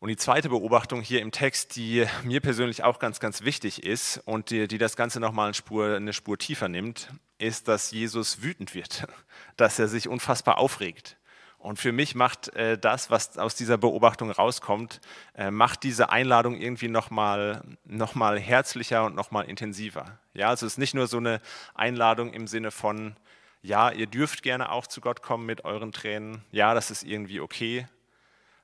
Und 0.00 0.08
die 0.08 0.16
zweite 0.16 0.50
Beobachtung 0.50 1.00
hier 1.00 1.22
im 1.22 1.32
Text, 1.32 1.76
die 1.76 2.06
mir 2.24 2.40
persönlich 2.40 2.82
auch 2.82 2.98
ganz, 2.98 3.20
ganz 3.20 3.42
wichtig 3.42 3.84
ist 3.84 4.18
und 4.26 4.50
die, 4.50 4.68
die 4.68 4.76
das 4.76 4.96
Ganze 4.96 5.18
nochmal 5.18 5.46
eine 5.46 5.54
Spur, 5.54 5.96
eine 5.96 6.12
Spur 6.12 6.36
tiefer 6.36 6.68
nimmt, 6.68 7.08
ist, 7.38 7.68
dass 7.68 7.90
Jesus 7.90 8.42
wütend 8.42 8.74
wird, 8.74 9.06
dass 9.56 9.78
er 9.78 9.88
sich 9.88 10.08
unfassbar 10.08 10.58
aufregt. 10.58 11.16
Und 11.64 11.78
für 11.78 11.92
mich 11.92 12.14
macht 12.14 12.54
äh, 12.56 12.76
das, 12.76 13.10
was 13.10 13.38
aus 13.38 13.54
dieser 13.54 13.78
Beobachtung 13.78 14.30
rauskommt, 14.30 15.00
äh, 15.34 15.50
macht 15.50 15.82
diese 15.82 16.10
Einladung 16.10 16.60
irgendwie 16.60 16.88
nochmal 16.88 17.62
noch 17.86 18.14
mal 18.14 18.38
herzlicher 18.38 19.06
und 19.06 19.14
nochmal 19.14 19.46
intensiver. 19.46 20.18
Ja, 20.34 20.50
also 20.50 20.66
es 20.66 20.74
ist 20.74 20.78
nicht 20.78 20.92
nur 20.92 21.06
so 21.06 21.16
eine 21.16 21.40
Einladung 21.74 22.34
im 22.34 22.46
Sinne 22.48 22.70
von, 22.70 23.16
ja, 23.62 23.90
ihr 23.90 24.06
dürft 24.06 24.42
gerne 24.42 24.72
auch 24.72 24.86
zu 24.86 25.00
Gott 25.00 25.22
kommen 25.22 25.46
mit 25.46 25.64
euren 25.64 25.90
Tränen, 25.90 26.44
ja, 26.52 26.74
das 26.74 26.90
ist 26.90 27.02
irgendwie 27.02 27.40
okay, 27.40 27.88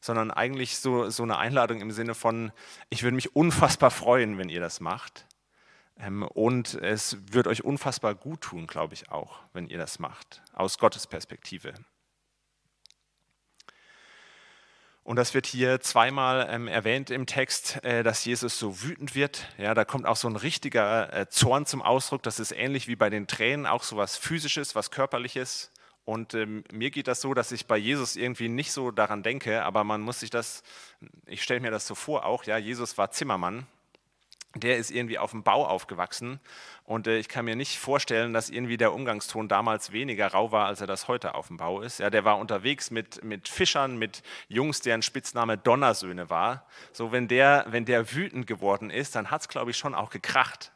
sondern 0.03 0.31
eigentlich 0.31 0.77
so, 0.77 1.09
so 1.09 1.23
eine 1.23 1.39
Einladung 1.39 1.81
im 1.81 1.93
Sinne 1.93 2.15
von, 2.15 2.53
ich 2.91 3.03
würde 3.03 3.15
mich 3.15 3.35
unfassbar 3.35 3.91
freuen, 3.91 4.37
wenn 4.37 4.51
ihr 4.51 4.61
das 4.61 4.81
macht. 4.81 5.27
Ähm, 5.99 6.23
und 6.23 6.75
es 6.75 7.17
wird 7.33 7.47
euch 7.47 7.65
unfassbar 7.65 8.15
gut 8.15 8.43
tun, 8.43 8.67
glaube 8.67 8.93
ich 8.93 9.11
auch, 9.11 9.39
wenn 9.55 9.69
ihr 9.69 9.79
das 9.79 10.01
macht, 10.01 10.43
aus 10.53 10.77
Gottes 10.77 11.07
Perspektive. 11.07 11.73
Und 15.11 15.17
das 15.17 15.35
wird 15.35 15.47
hier 15.47 15.81
zweimal 15.81 16.47
ähm, 16.53 16.69
erwähnt 16.69 17.11
im 17.11 17.27
Text, 17.27 17.83
äh, 17.83 18.05
dass 18.05 18.25
Jesus 18.25 18.61
so 18.61 18.81
wütend 18.81 19.17
wird. 19.17 19.49
Ja, 19.59 19.75
da 19.75 19.85
kommt 19.85 20.07
auch 20.07 20.15
so 20.15 20.29
ein 20.29 20.37
richtiger 20.37 21.13
äh, 21.13 21.29
Zorn 21.29 21.67
zum 21.67 21.83
Ausdruck. 21.83 22.23
Das 22.23 22.39
ist 22.39 22.53
ähnlich 22.53 22.87
wie 22.87 22.95
bei 22.95 23.11
den 23.11 23.27
Tränen, 23.27 23.67
auch 23.67 23.83
so 23.83 23.97
was 23.97 24.17
Physisches, 24.17 24.77
was 24.77 24.93
Körperliches. 24.93 25.73
Und 26.05 26.35
ähm, 26.35 26.63
mir 26.71 26.93
geht 26.93 27.09
das 27.09 27.23
so, 27.23 27.35
dass 27.35 27.51
ich 27.51 27.67
bei 27.67 27.77
Jesus 27.77 28.15
irgendwie 28.15 28.49
nicht 28.49 28.71
so 28.71 28.93
daran 28.93 29.25
denke, 29.25 29.65
aber 29.65 29.83
man 29.83 30.01
muss 30.01 30.21
sich 30.21 30.31
das, 30.31 30.63
ich 31.27 31.43
stelle 31.43 31.59
mir 31.59 31.73
das 31.73 31.89
so 31.89 31.97
vor 31.97 32.25
auch, 32.25 32.45
ja, 32.45 32.57
Jesus 32.57 32.97
war 32.97 33.11
Zimmermann, 33.11 33.67
der 34.55 34.79
ist 34.79 34.91
irgendwie 34.91 35.19
auf 35.19 35.31
dem 35.31 35.43
Bau 35.43 35.65
aufgewachsen 35.67 36.41
und 36.91 37.07
äh, 37.07 37.19
ich 37.19 37.29
kann 37.29 37.45
mir 37.45 37.55
nicht 37.55 37.79
vorstellen, 37.79 38.33
dass 38.33 38.51
irgendwie 38.51 38.77
der 38.77 38.93
Umgangston 38.93 39.47
damals 39.47 39.93
weniger 39.93 40.27
rau 40.27 40.51
war, 40.51 40.67
als 40.67 40.81
er 40.81 40.89
das 40.89 41.07
heute 41.07 41.37
auf 41.37 41.47
dem 41.47 41.57
Bau 41.57 41.81
ist. 41.83 42.01
Ja, 42.01 42.11
der 42.11 42.25
war 42.25 42.37
unterwegs 42.39 42.91
mit, 42.91 43.23
mit 43.23 43.49
Fischern, 43.49 43.97
mit 43.97 44.25
Jungs, 44.49 44.81
deren 44.81 45.03
Spitzname 45.03 45.57
Donnersöhne 45.57 46.31
war. 46.31 46.67
So, 46.93 47.13
wenn 47.13 47.29
der, 47.29 47.65
wenn 47.69 47.85
der 47.85 48.13
wütend 48.13 48.49
geworden 48.49 48.91
ist, 48.91 49.15
dann 49.15 49.31
hat 49.31 49.43
es, 49.43 49.49
glaube 49.49 49.71
ich, 49.71 49.77
schon 49.77 49.95
auch 49.95 50.11
gekracht. 50.11 50.73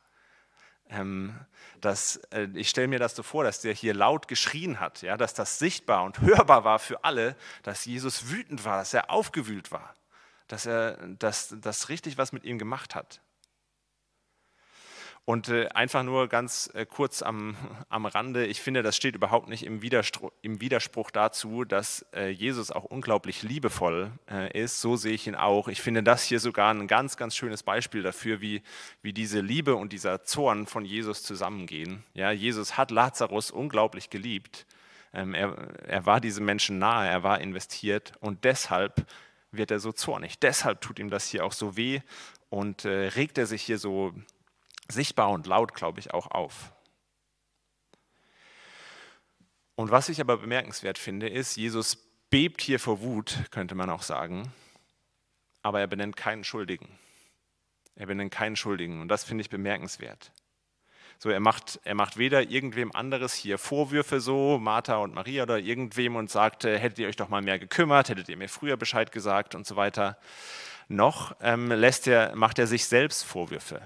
Ähm, 0.88 1.34
dass, 1.80 2.16
äh, 2.30 2.46
ich 2.54 2.68
stelle 2.68 2.86
mir 2.86 3.00
das 3.00 3.16
so 3.16 3.24
vor, 3.24 3.42
dass 3.42 3.60
der 3.60 3.74
hier 3.74 3.92
laut 3.92 4.28
geschrien 4.28 4.78
hat, 4.78 5.02
ja, 5.02 5.16
dass 5.16 5.34
das 5.34 5.58
sichtbar 5.58 6.04
und 6.04 6.20
hörbar 6.20 6.62
war 6.62 6.78
für 6.78 7.02
alle, 7.02 7.34
dass 7.64 7.86
Jesus 7.86 8.30
wütend 8.30 8.64
war, 8.64 8.78
dass 8.78 8.94
er 8.94 9.10
aufgewühlt 9.10 9.72
war, 9.72 9.94
dass 10.46 10.64
er 10.64 10.96
das 11.08 11.88
richtig 11.88 12.18
was 12.18 12.30
mit 12.30 12.44
ihm 12.44 12.60
gemacht 12.60 12.94
hat. 12.94 13.20
Und 15.26 15.48
äh, 15.48 15.68
einfach 15.68 16.02
nur 16.02 16.28
ganz 16.28 16.70
äh, 16.74 16.84
kurz 16.84 17.22
am, 17.22 17.56
am 17.88 18.04
Rande, 18.04 18.44
ich 18.44 18.60
finde, 18.60 18.82
das 18.82 18.94
steht 18.94 19.14
überhaupt 19.14 19.48
nicht 19.48 19.64
im 19.64 19.80
Widerspruch, 19.80 20.30
im 20.42 20.60
Widerspruch 20.60 21.10
dazu, 21.10 21.64
dass 21.64 22.04
äh, 22.14 22.28
Jesus 22.28 22.70
auch 22.70 22.84
unglaublich 22.84 23.42
liebevoll 23.42 24.12
äh, 24.30 24.62
ist. 24.62 24.82
So 24.82 24.96
sehe 24.96 25.14
ich 25.14 25.26
ihn 25.26 25.34
auch. 25.34 25.68
Ich 25.68 25.80
finde 25.80 26.02
das 26.02 26.24
hier 26.24 26.40
sogar 26.40 26.74
ein 26.74 26.86
ganz, 26.88 27.16
ganz 27.16 27.34
schönes 27.36 27.62
Beispiel 27.62 28.02
dafür, 28.02 28.42
wie, 28.42 28.62
wie 29.00 29.14
diese 29.14 29.40
Liebe 29.40 29.76
und 29.76 29.94
dieser 29.94 30.24
Zorn 30.24 30.66
von 30.66 30.84
Jesus 30.84 31.22
zusammengehen. 31.22 32.04
Ja, 32.12 32.30
Jesus 32.30 32.76
hat 32.76 32.90
Lazarus 32.90 33.50
unglaublich 33.50 34.10
geliebt. 34.10 34.66
Ähm, 35.14 35.32
er, 35.32 35.56
er 35.86 36.04
war 36.04 36.20
diesem 36.20 36.44
Menschen 36.44 36.78
nahe, 36.78 37.08
er 37.08 37.22
war 37.22 37.40
investiert 37.40 38.12
und 38.20 38.44
deshalb 38.44 39.06
wird 39.52 39.70
er 39.70 39.80
so 39.80 39.92
zornig. 39.92 40.38
Deshalb 40.38 40.82
tut 40.82 40.98
ihm 40.98 41.08
das 41.08 41.28
hier 41.28 41.46
auch 41.46 41.52
so 41.52 41.78
weh 41.78 42.00
und 42.50 42.84
äh, 42.84 43.08
regt 43.08 43.38
er 43.38 43.46
sich 43.46 43.62
hier 43.62 43.78
so 43.78 44.12
sichtbar 44.88 45.30
und 45.30 45.46
laut, 45.46 45.74
glaube 45.74 46.00
ich, 46.00 46.12
auch 46.12 46.30
auf. 46.30 46.72
Und 49.76 49.90
was 49.90 50.08
ich 50.08 50.20
aber 50.20 50.38
bemerkenswert 50.38 50.98
finde, 50.98 51.28
ist, 51.28 51.56
Jesus 51.56 51.96
bebt 52.30 52.60
hier 52.60 52.78
vor 52.78 53.00
Wut, 53.00 53.44
könnte 53.50 53.74
man 53.74 53.90
auch 53.90 54.02
sagen, 54.02 54.52
aber 55.62 55.80
er 55.80 55.86
benennt 55.86 56.16
keinen 56.16 56.44
Schuldigen. 56.44 56.88
Er 57.96 58.06
benennt 58.06 58.32
keinen 58.32 58.56
Schuldigen 58.56 59.00
und 59.00 59.08
das 59.08 59.24
finde 59.24 59.42
ich 59.42 59.50
bemerkenswert. 59.50 60.32
So, 61.18 61.30
er 61.30 61.40
macht, 61.40 61.80
er 61.84 61.94
macht 61.94 62.16
weder 62.16 62.50
irgendwem 62.50 62.92
anderes 62.92 63.34
hier 63.34 63.56
Vorwürfe 63.56 64.20
so, 64.20 64.58
Martha 64.58 64.96
und 64.96 65.14
Maria 65.14 65.44
oder 65.44 65.58
irgendwem 65.58 66.16
und 66.16 66.28
sagt, 66.28 66.64
äh, 66.64 66.78
hättet 66.78 66.98
ihr 66.98 67.08
euch 67.08 67.16
doch 67.16 67.28
mal 67.28 67.40
mehr 67.40 67.58
gekümmert, 67.58 68.08
hättet 68.08 68.28
ihr 68.28 68.36
mir 68.36 68.48
früher 68.48 68.76
Bescheid 68.76 69.12
gesagt 69.12 69.54
und 69.54 69.66
so 69.66 69.76
weiter. 69.76 70.18
Noch 70.88 71.36
ähm, 71.40 71.70
lässt 71.70 72.06
er, 72.08 72.34
macht 72.36 72.58
er 72.58 72.66
sich 72.66 72.86
selbst 72.86 73.24
Vorwürfe. 73.24 73.80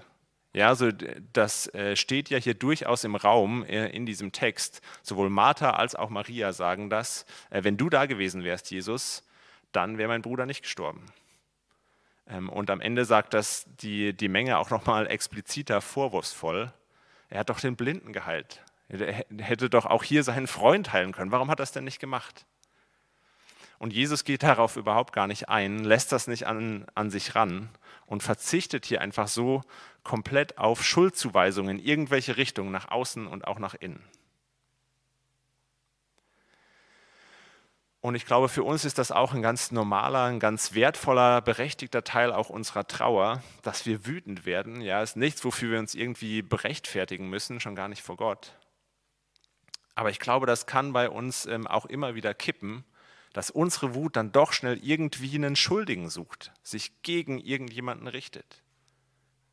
Ja, 0.55 0.69
also 0.69 0.91
das 1.33 1.73
äh, 1.75 1.95
steht 1.95 2.31
ja 2.31 2.39
hier 2.39 2.55
durchaus 2.55 3.05
im 3.05 3.17
Raum 3.17 3.65
äh, 3.65 3.89
in 3.89 4.07
diesem 4.07 4.33
Text. 4.33 4.81
Sowohl 5.03 5.29
Martha 5.29 5.71
als 5.73 5.95
auch 5.95 6.09
Maria 6.09 6.53
sagen 6.53 6.89
das. 6.89 7.27
Äh, 7.51 7.65
wenn 7.65 7.77
du 7.77 7.91
da 7.91 8.07
gewesen 8.07 8.45
wärst, 8.45 8.71
Jesus, 8.71 9.25
dann 9.73 9.99
wäre 9.99 10.09
mein 10.09 10.23
Bruder 10.23 10.47
nicht 10.47 10.63
gestorben. 10.63 11.05
Ähm, 12.27 12.49
und 12.49 12.71
am 12.71 12.81
Ende 12.81 13.05
sagt 13.05 13.35
das 13.35 13.67
die, 13.81 14.15
die 14.15 14.29
Menge 14.29 14.59
auch 14.59 14.71
nochmal 14.71 15.07
expliziter 15.07 15.83
vorwurfsvoll. 15.83 16.73
Er 17.29 17.41
hat 17.41 17.51
doch 17.51 17.61
den 17.61 17.77
Blinden 17.77 18.15
geheilt. 18.15 18.63
Er 18.89 19.25
hätte 19.39 19.69
doch 19.69 19.85
auch 19.85 20.03
hier 20.03 20.23
seinen 20.23 20.47
Freund 20.47 20.95
heilen 20.95 21.13
können. 21.13 21.31
Warum 21.31 21.51
hat 21.51 21.59
er 21.59 21.63
das 21.63 21.73
denn 21.73 21.85
nicht 21.85 22.01
gemacht? 22.01 22.47
Und 23.79 23.93
Jesus 23.93 24.25
geht 24.25 24.43
darauf 24.43 24.77
überhaupt 24.77 25.13
gar 25.13 25.27
nicht 25.27 25.51
ein, 25.51 25.85
lässt 25.85 26.11
das 26.11 26.27
nicht 26.27 26.47
an, 26.47 26.87
an 26.95 27.11
sich 27.11 27.35
ran 27.35 27.69
und 28.09 28.23
verzichtet 28.23 28.87
hier 28.87 29.01
einfach 29.03 29.29
so 29.29 29.63
komplett 30.03 30.59
auf 30.59 30.85
Schuldzuweisungen 30.85 31.79
in 31.79 31.85
irgendwelche 31.85 32.37
Richtungen, 32.37 32.73
nach 32.73 32.91
außen 32.91 33.27
und 33.27 33.47
auch 33.47 33.59
nach 33.59 33.75
innen. 33.75 34.03
Und 38.01 38.15
ich 38.15 38.25
glaube, 38.25 38.49
für 38.49 38.63
uns 38.63 38.85
ist 38.85 38.97
das 38.97 39.11
auch 39.11 39.35
ein 39.35 39.43
ganz 39.43 39.71
normaler, 39.73 40.25
ein 40.25 40.41
ganz 40.41 40.73
wertvoller, 40.73 41.43
berechtigter 41.43 42.05
Teil 42.05 42.33
auch 42.33 42.49
unserer 42.49 42.87
Trauer, 42.87 43.43
dass 43.63 43.87
wir 43.87 44.07
wütend 44.07 44.47
werden. 44.47 44.81
Ja, 44.81 45.03
ist 45.03 45.17
nichts, 45.17 45.45
wofür 45.45 45.73
wir 45.73 45.79
uns 45.79 45.95
irgendwie 45.95 46.41
berechtfertigen 46.43 47.29
müssen, 47.29 47.61
schon 47.61 47.75
gar 47.75 47.89
nicht 47.89 48.03
vor 48.03 48.17
Gott. 48.17 48.55
Aber 49.97 50.11
ich 50.11 50.21
glaube, 50.21 50.47
das 50.47 50.67
kann 50.67 50.93
bei 50.93 51.11
uns 51.11 51.45
ähm, 51.47 51.67
auch 51.67 51.87
immer 51.87 52.15
wieder 52.15 52.33
kippen 52.33 52.85
dass 53.33 53.51
unsere 53.51 53.95
Wut 53.95 54.17
dann 54.17 54.33
doch 54.33 54.53
schnell 54.53 54.79
irgendwie 54.83 55.35
einen 55.35 55.57
Schuldigen 55.57 56.09
sucht, 56.09 56.53
sich 56.63 57.03
gegen 57.03 57.39
irgendjemanden 57.39 58.09
richtet. 58.09 58.63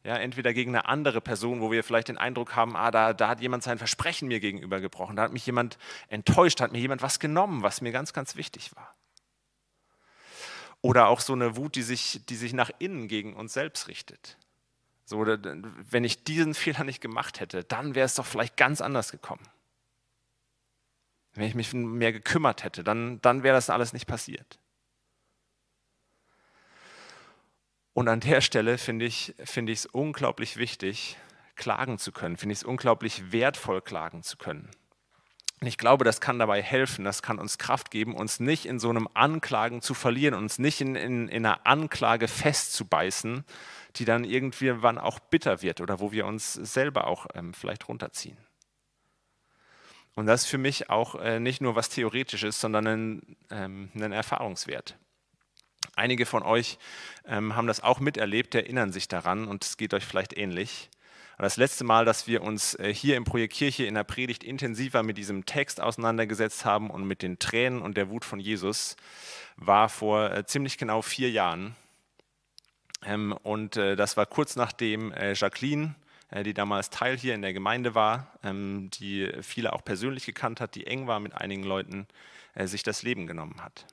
Ja, 0.04 0.18
entweder 0.18 0.54
gegen 0.54 0.76
eine 0.76 0.88
andere 0.88 1.20
Person, 1.20 1.62
wo 1.62 1.72
wir 1.72 1.84
vielleicht 1.84 2.10
den 2.10 2.20
Eindruck 2.20 2.56
haben, 2.56 2.76
ah, 2.76 2.92
da, 2.92 3.14
da 3.14 3.28
hat 3.28 3.42
jemand 3.42 3.64
sein 3.64 3.80
Versprechen 3.80 4.28
mir 4.28 4.40
gegenüber 4.40 4.80
gebrochen, 4.80 5.16
da 5.16 5.24
hat 5.24 5.34
mich 5.34 5.46
jemand 5.48 5.80
enttäuscht, 6.10 6.62
hat 6.62 6.72
mir 6.72 6.80
jemand 6.80 7.02
was 7.02 7.20
genommen, 7.20 7.64
was 7.64 7.82
mir 7.82 7.92
ganz, 7.92 8.14
ganz 8.14 8.36
wichtig 8.36 8.76
war. 8.76 8.96
Oder 10.82 11.08
auch 11.08 11.22
so 11.22 11.34
eine 11.34 11.56
Wut, 11.58 11.76
die 11.76 11.82
sich, 11.82 12.22
die 12.30 12.36
sich 12.36 12.54
nach 12.54 12.70
innen 12.78 13.08
gegen 13.08 13.34
uns 13.34 13.54
selbst 13.54 13.88
richtet. 13.88 14.38
So, 15.06 15.26
wenn 15.26 16.04
ich 16.04 16.24
diesen 16.24 16.54
Fehler 16.56 16.84
nicht 16.84 17.02
gemacht 17.02 17.40
hätte, 17.40 17.64
dann 17.64 17.96
wäre 17.96 18.06
es 18.06 18.14
doch 18.14 18.26
vielleicht 18.28 18.58
ganz 18.58 18.82
anders 18.82 19.12
gekommen. 19.12 19.42
Wenn 21.36 21.48
ich 21.48 21.56
mich 21.56 21.74
mehr 21.74 22.14
gekümmert 22.14 22.64
hätte, 22.64 22.84
dann, 22.84 23.22
dann 23.22 23.44
wäre 23.44 23.56
das 23.56 23.70
alles 23.70 23.94
nicht 23.94 24.08
passiert. 24.08 24.60
Und 27.94 28.08
an 28.10 28.20
der 28.20 28.42
Stelle 28.42 28.78
finde 28.78 29.06
ich 29.06 29.34
es 29.38 29.52
find 29.52 29.88
unglaublich 29.94 30.58
wichtig, 30.58 31.18
klagen 31.56 31.98
zu 31.98 32.12
können, 32.12 32.38
finde 32.38 32.54
ich 32.54 32.60
es 32.60 32.64
unglaublich 32.64 33.32
wertvoll, 33.32 33.82
klagen 33.82 34.24
zu 34.24 34.38
können. 34.38 34.70
Und 35.62 35.68
ich 35.68 35.78
glaube, 35.78 36.04
das 36.04 36.20
kann 36.20 36.38
dabei 36.38 36.62
helfen, 36.62 37.06
das 37.06 37.22
kann 37.22 37.40
uns 37.40 37.58
Kraft 37.58 37.92
geben, 37.92 38.14
uns 38.14 38.42
nicht 38.42 38.66
in 38.66 38.80
so 38.80 38.90
einem 38.90 39.08
Anklagen 39.14 39.82
zu 39.82 39.94
verlieren, 39.94 40.34
uns 40.34 40.60
nicht 40.60 40.82
in, 40.82 40.96
in, 40.96 41.30
in 41.30 41.46
einer 41.46 41.66
Anklage 41.66 42.28
festzubeißen, 42.28 43.46
die 43.96 44.06
dann 44.06 44.26
irgendwann 44.26 44.98
auch 44.98 45.20
bitter 45.20 45.62
wird 45.62 45.80
oder 45.80 46.02
wo 46.02 46.12
wir 46.12 46.26
uns 46.26 46.54
selber 46.54 47.08
auch 47.08 47.28
ähm, 47.34 47.54
vielleicht 47.54 47.88
runterziehen. 47.88 48.38
Und 50.16 50.28
das 50.28 50.44
ist 50.44 50.48
für 50.48 50.58
mich 50.58 50.90
auch 50.90 51.16
äh, 51.16 51.40
nicht 51.40 51.62
nur 51.62 51.76
was 51.76 51.90
Theoretisches, 51.90 52.60
sondern 52.60 52.88
ein, 52.88 53.38
ähm, 53.52 53.92
ein 53.96 54.14
Erfahrungswert. 54.14 54.96
Einige 55.96 56.26
von 56.26 56.44
euch 56.44 56.78
ähm, 57.26 57.56
haben 57.56 57.68
das 57.68 57.84
auch 57.84 58.00
miterlebt, 58.00 58.56
erinnern 58.56 58.92
sich 58.92 59.08
daran 59.08 59.48
und 59.48 59.64
es 59.64 59.78
geht 59.78 59.94
euch 59.94 60.06
vielleicht 60.06 60.38
ähnlich. 60.38 60.90
Das 61.38 61.58
letzte 61.58 61.84
Mal, 61.84 62.06
dass 62.06 62.28
wir 62.28 62.44
uns 62.44 62.76
äh, 62.76 62.94
hier 62.94 63.18
im 63.18 63.26
Projekt 63.26 63.54
Kirche 63.54 63.86
in 63.86 63.96
der 63.96 64.06
Predigt 64.06 64.44
intensiver 64.44 65.04
mit 65.04 65.18
diesem 65.18 65.46
Text 65.46 65.82
auseinandergesetzt 65.82 66.64
haben 66.64 66.90
und 66.90 67.06
mit 67.06 67.22
den 67.22 67.40
Tränen 67.40 67.82
und 67.82 67.98
der 67.98 68.10
Wut 68.10 68.24
von 68.24 68.40
Jesus, 68.40 68.96
war 69.58 69.90
vor 69.90 70.32
äh, 70.32 70.46
ziemlich 70.46 70.78
genau 70.78 71.02
vier 71.02 71.30
Jahren. 71.30 71.76
Ähm, 73.06 73.34
und 73.44 73.76
äh, 73.76 73.98
das 73.98 74.16
war 74.16 74.26
kurz 74.26 74.56
nachdem 74.56 75.14
Jacqueline, 75.34 75.96
die 76.32 76.54
damals 76.54 76.90
Teil 76.90 77.18
hier 77.18 77.36
in 77.36 77.42
der 77.42 77.54
Gemeinde 77.54 77.96
war, 77.96 78.32
ähm, 78.44 78.90
die 78.92 79.32
viele 79.42 79.74
auch 79.74 79.84
persönlich 79.84 80.26
gekannt 80.26 80.62
hat, 80.62 80.76
die 80.76 80.88
eng 80.88 81.08
war 81.08 81.20
mit 81.20 81.36
einigen 81.36 81.64
Leuten, 81.64 82.08
sich 82.58 82.84
das 82.84 83.04
Leben 83.04 83.28
genommen 83.28 83.62
hat. 83.62 83.86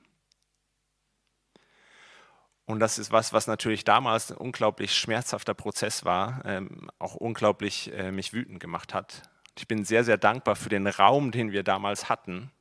Und 2.65 2.79
das 2.79 2.97
ist 2.97 3.11
was, 3.11 3.33
was 3.33 3.47
natürlich 3.47 3.83
damals 3.83 4.31
ein 4.31 4.37
unglaublich 4.37 4.95
schmerzhafter 4.95 5.53
Prozess 5.53 6.05
war, 6.05 6.41
ähm, 6.45 6.89
auch 6.97 7.15
unglaublich 7.15 7.91
äh, 7.93 8.11
mich 8.11 8.33
wütend 8.33 8.59
gemacht 8.59 8.93
hat. 8.93 9.23
Ich 9.57 9.67
bin 9.67 9.83
sehr, 9.83 10.03
sehr 10.03 10.17
dankbar 10.17 10.55
für 10.55 10.69
den 10.69 10.87
Raum, 10.87 11.31
den 11.31 11.51
wir 11.51 11.63
damals 11.63 12.07
hatten, 12.09 12.51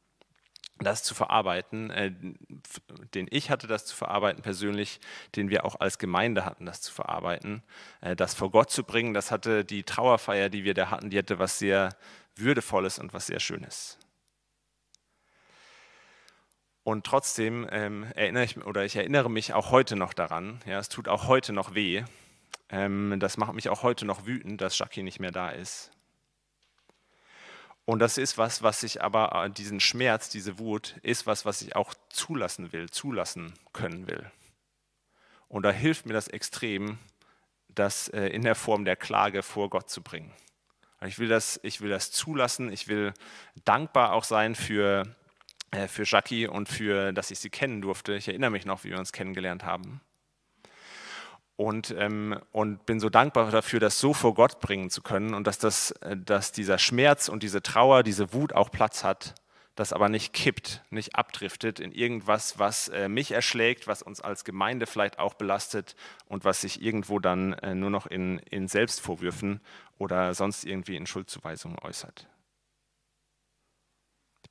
das 0.84 1.02
zu 1.02 1.14
verarbeiten, 1.14 1.90
äh, 1.90 2.12
den 3.14 3.26
ich 3.30 3.50
hatte, 3.50 3.66
das 3.66 3.86
zu 3.86 3.96
verarbeiten 3.96 4.42
persönlich, 4.42 5.00
den 5.36 5.50
wir 5.50 5.64
auch 5.64 5.80
als 5.80 5.98
Gemeinde 5.98 6.44
hatten, 6.44 6.66
das 6.66 6.80
zu 6.80 6.92
verarbeiten, 6.92 7.62
äh, 8.00 8.16
das 8.16 8.34
vor 8.34 8.50
Gott 8.50 8.70
zu 8.70 8.84
bringen. 8.84 9.14
Das 9.14 9.30
hatte 9.30 9.64
die 9.64 9.82
Trauerfeier, 9.82 10.48
die 10.48 10.64
wir 10.64 10.74
da 10.74 10.90
hatten, 10.90 11.10
die 11.10 11.18
hatte 11.18 11.38
was 11.38 11.58
sehr 11.58 11.96
Würdevolles 12.36 12.98
und 12.98 13.12
was 13.12 13.26
sehr 13.26 13.40
Schönes. 13.40 13.98
Und 16.84 17.06
trotzdem 17.06 17.68
ähm, 17.70 18.06
erinnere 18.14 18.44
ich 18.44 18.56
oder 18.64 18.84
ich 18.84 18.96
erinnere 18.96 19.30
mich 19.30 19.54
auch 19.54 19.70
heute 19.70 19.94
noch 19.94 20.12
daran. 20.12 20.60
Ja, 20.66 20.78
es 20.78 20.88
tut 20.88 21.06
auch 21.06 21.28
heute 21.28 21.52
noch 21.52 21.74
weh. 21.74 22.02
Ähm, 22.70 23.16
das 23.20 23.36
macht 23.36 23.54
mich 23.54 23.68
auch 23.68 23.82
heute 23.82 24.04
noch 24.04 24.26
wütend, 24.26 24.60
dass 24.60 24.78
Jackie 24.78 25.02
nicht 25.02 25.20
mehr 25.20 25.30
da 25.30 25.50
ist. 25.50 25.92
Und 27.92 27.98
das 27.98 28.16
ist 28.16 28.38
was, 28.38 28.62
was 28.62 28.82
ich 28.84 29.02
aber, 29.02 29.44
äh, 29.44 29.50
diesen 29.50 29.78
Schmerz, 29.78 30.30
diese 30.30 30.58
Wut, 30.58 30.96
ist 31.02 31.26
was, 31.26 31.44
was 31.44 31.60
ich 31.60 31.76
auch 31.76 31.92
zulassen 32.08 32.72
will, 32.72 32.88
zulassen 32.88 33.52
können 33.74 34.08
will. 34.08 34.30
Und 35.48 35.64
da 35.64 35.72
hilft 35.72 36.06
mir 36.06 36.14
das 36.14 36.26
extrem, 36.26 36.96
das 37.68 38.08
äh, 38.08 38.28
in 38.28 38.44
der 38.44 38.54
Form 38.54 38.86
der 38.86 38.96
Klage 38.96 39.42
vor 39.42 39.68
Gott 39.68 39.90
zu 39.90 40.00
bringen. 40.00 40.32
Ich 41.04 41.18
will 41.18 41.28
das, 41.28 41.60
ich 41.64 41.82
will 41.82 41.90
das 41.90 42.10
zulassen, 42.10 42.72
ich 42.72 42.88
will 42.88 43.12
dankbar 43.66 44.14
auch 44.14 44.24
sein 44.24 44.54
für 44.54 45.14
äh, 45.70 45.86
für 45.86 46.04
Jackie 46.06 46.46
und 46.46 46.70
für, 46.70 47.12
dass 47.12 47.30
ich 47.30 47.40
sie 47.40 47.50
kennen 47.50 47.82
durfte. 47.82 48.14
Ich 48.14 48.26
erinnere 48.26 48.52
mich 48.52 48.64
noch, 48.64 48.84
wie 48.84 48.90
wir 48.90 48.98
uns 48.98 49.12
kennengelernt 49.12 49.64
haben. 49.64 50.00
Und, 51.56 51.94
ähm, 51.96 52.38
und 52.50 52.86
bin 52.86 52.98
so 52.98 53.08
dankbar 53.08 53.50
dafür, 53.50 53.78
das 53.78 54.00
so 54.00 54.14
vor 54.14 54.34
Gott 54.34 54.60
bringen 54.60 54.90
zu 54.90 55.02
können 55.02 55.34
und 55.34 55.46
dass, 55.46 55.58
das, 55.58 55.92
äh, 56.00 56.16
dass 56.16 56.50
dieser 56.50 56.78
Schmerz 56.78 57.28
und 57.28 57.42
diese 57.42 57.62
Trauer, 57.62 58.02
diese 58.02 58.32
Wut 58.32 58.54
auch 58.54 58.70
Platz 58.70 59.04
hat, 59.04 59.34
das 59.74 59.92
aber 59.92 60.08
nicht 60.08 60.32
kippt, 60.32 60.82
nicht 60.90 61.14
abdriftet 61.14 61.78
in 61.78 61.92
irgendwas, 61.92 62.58
was 62.58 62.88
äh, 62.88 63.08
mich 63.08 63.32
erschlägt, 63.32 63.86
was 63.86 64.02
uns 64.02 64.20
als 64.20 64.44
Gemeinde 64.44 64.86
vielleicht 64.86 65.18
auch 65.18 65.34
belastet 65.34 65.94
und 66.26 66.44
was 66.44 66.62
sich 66.62 66.82
irgendwo 66.82 67.20
dann 67.20 67.52
äh, 67.54 67.74
nur 67.74 67.90
noch 67.90 68.06
in, 68.06 68.38
in 68.38 68.66
Selbstvorwürfen 68.66 69.60
oder 69.98 70.34
sonst 70.34 70.64
irgendwie 70.64 70.96
in 70.96 71.06
Schuldzuweisungen 71.06 71.78
äußert 71.78 72.26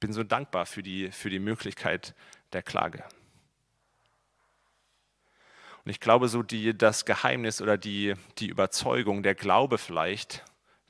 bin 0.01 0.11
so 0.11 0.23
dankbar 0.23 0.65
für 0.65 0.83
die, 0.83 1.11
für 1.11 1.29
die 1.29 1.39
Möglichkeit 1.39 2.13
der 2.51 2.63
Klage. 2.63 3.05
Und 5.83 5.91
ich 5.91 5.99
glaube, 5.99 6.27
so 6.27 6.43
die, 6.43 6.77
das 6.77 7.05
Geheimnis 7.05 7.61
oder 7.61 7.77
die, 7.77 8.13
die 8.37 8.47
Überzeugung, 8.47 9.23
der 9.23 9.35
Glaube 9.35 9.77
vielleicht, 9.77 10.43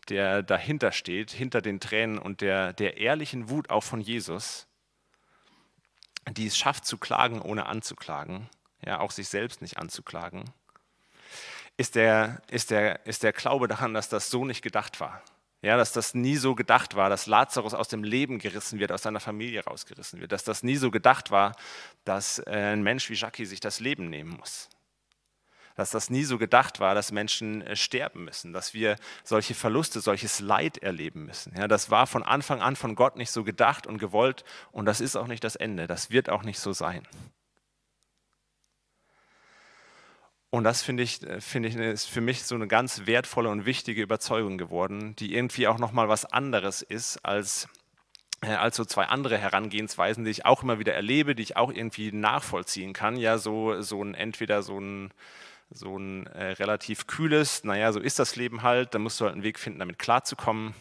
der 0.09 0.43
dahinter 0.43 0.91
steht, 0.91 1.31
hinter 1.31 1.61
den 1.61 1.79
Tränen 1.79 2.17
und 2.17 2.41
der, 2.41 2.73
der 2.73 2.97
ehrlichen 2.97 3.49
Wut 3.49 3.69
auch 3.69 3.83
von 3.83 4.01
Jesus, 4.01 4.67
die 6.29 6.47
es 6.47 6.57
schafft 6.57 6.85
zu 6.85 6.97
klagen, 6.97 7.41
ohne 7.41 7.65
anzuklagen, 7.65 8.49
ja, 8.85 8.99
auch 8.99 9.11
sich 9.11 9.29
selbst 9.29 9.61
nicht 9.61 9.77
anzuklagen, 9.77 10.45
ist 11.77 11.95
der, 11.95 12.41
ist, 12.49 12.71
der, 12.71 13.05
ist 13.05 13.23
der 13.23 13.33
Glaube 13.33 13.67
daran, 13.67 13.93
dass 13.93 14.09
das 14.09 14.29
so 14.29 14.45
nicht 14.45 14.61
gedacht 14.61 14.99
war. 14.99 15.23
Ja, 15.63 15.77
dass 15.77 15.93
das 15.93 16.15
nie 16.15 16.37
so 16.37 16.55
gedacht 16.55 16.95
war, 16.95 17.11
dass 17.11 17.27
Lazarus 17.27 17.75
aus 17.75 17.87
dem 17.87 18.03
Leben 18.03 18.39
gerissen 18.39 18.79
wird, 18.79 18.91
aus 18.91 19.03
seiner 19.03 19.19
Familie 19.19 19.63
rausgerissen 19.63 20.19
wird, 20.19 20.31
dass 20.31 20.43
das 20.43 20.63
nie 20.63 20.75
so 20.75 20.89
gedacht 20.89 21.29
war, 21.29 21.55
dass 22.03 22.39
äh, 22.39 22.73
ein 22.73 22.81
Mensch 22.81 23.11
wie 23.11 23.13
Jackie 23.13 23.45
sich 23.45 23.59
das 23.59 23.79
Leben 23.79 24.09
nehmen 24.09 24.31
muss. 24.31 24.69
Dass 25.81 25.89
das 25.89 26.11
nie 26.11 26.25
so 26.25 26.37
gedacht 26.37 26.79
war, 26.79 26.93
dass 26.93 27.11
Menschen 27.11 27.63
äh, 27.63 27.75
sterben 27.75 28.25
müssen, 28.25 28.53
dass 28.53 28.75
wir 28.75 28.97
solche 29.23 29.55
Verluste, 29.55 29.99
solches 29.99 30.39
Leid 30.39 30.77
erleben 30.77 31.25
müssen. 31.25 31.53
Ja, 31.57 31.67
das 31.67 31.89
war 31.89 32.05
von 32.05 32.21
Anfang 32.21 32.61
an 32.61 32.75
von 32.75 32.93
Gott 32.93 33.15
nicht 33.15 33.31
so 33.31 33.43
gedacht 33.43 33.87
und 33.87 33.97
gewollt 33.97 34.43
und 34.71 34.85
das 34.85 35.01
ist 35.01 35.15
auch 35.15 35.25
nicht 35.25 35.43
das 35.43 35.55
Ende. 35.55 35.87
Das 35.87 36.11
wird 36.11 36.29
auch 36.29 36.43
nicht 36.43 36.59
so 36.59 36.71
sein. 36.71 37.07
Und 40.51 40.65
das 40.65 40.83
finde 40.83 41.01
ich, 41.01 41.23
äh, 41.23 41.41
finde 41.41 41.69
ich, 41.69 41.75
ist 41.75 42.05
für 42.05 42.21
mich 42.21 42.43
so 42.43 42.53
eine 42.53 42.67
ganz 42.67 43.07
wertvolle 43.07 43.49
und 43.49 43.65
wichtige 43.65 44.03
Überzeugung 44.03 44.59
geworden, 44.59 45.15
die 45.15 45.33
irgendwie 45.33 45.67
auch 45.67 45.79
nochmal 45.79 46.09
was 46.09 46.25
anderes 46.25 46.83
ist 46.83 47.25
als, 47.25 47.67
äh, 48.41 48.53
als 48.53 48.75
so 48.75 48.85
zwei 48.85 49.05
andere 49.05 49.39
Herangehensweisen, 49.39 50.25
die 50.25 50.29
ich 50.29 50.45
auch 50.45 50.61
immer 50.61 50.77
wieder 50.77 50.93
erlebe, 50.93 51.33
die 51.33 51.41
ich 51.41 51.57
auch 51.57 51.73
irgendwie 51.73 52.11
nachvollziehen 52.11 52.93
kann. 52.93 53.15
Ja, 53.15 53.39
so, 53.39 53.81
so 53.81 54.03
ein 54.03 54.13
entweder 54.13 54.61
so 54.61 54.79
ein, 54.79 55.11
so 55.71 55.97
ein 55.97 56.27
äh, 56.27 56.51
relativ 56.53 57.07
kühles, 57.07 57.63
naja, 57.63 57.91
so 57.91 57.99
ist 57.99 58.19
das 58.19 58.35
Leben 58.35 58.61
halt, 58.61 58.93
da 58.93 58.99
musst 58.99 59.19
du 59.19 59.25
halt 59.25 59.33
einen 59.33 59.43
Weg 59.43 59.59
finden, 59.59 59.79
damit 59.79 59.99
klarzukommen 59.99 60.73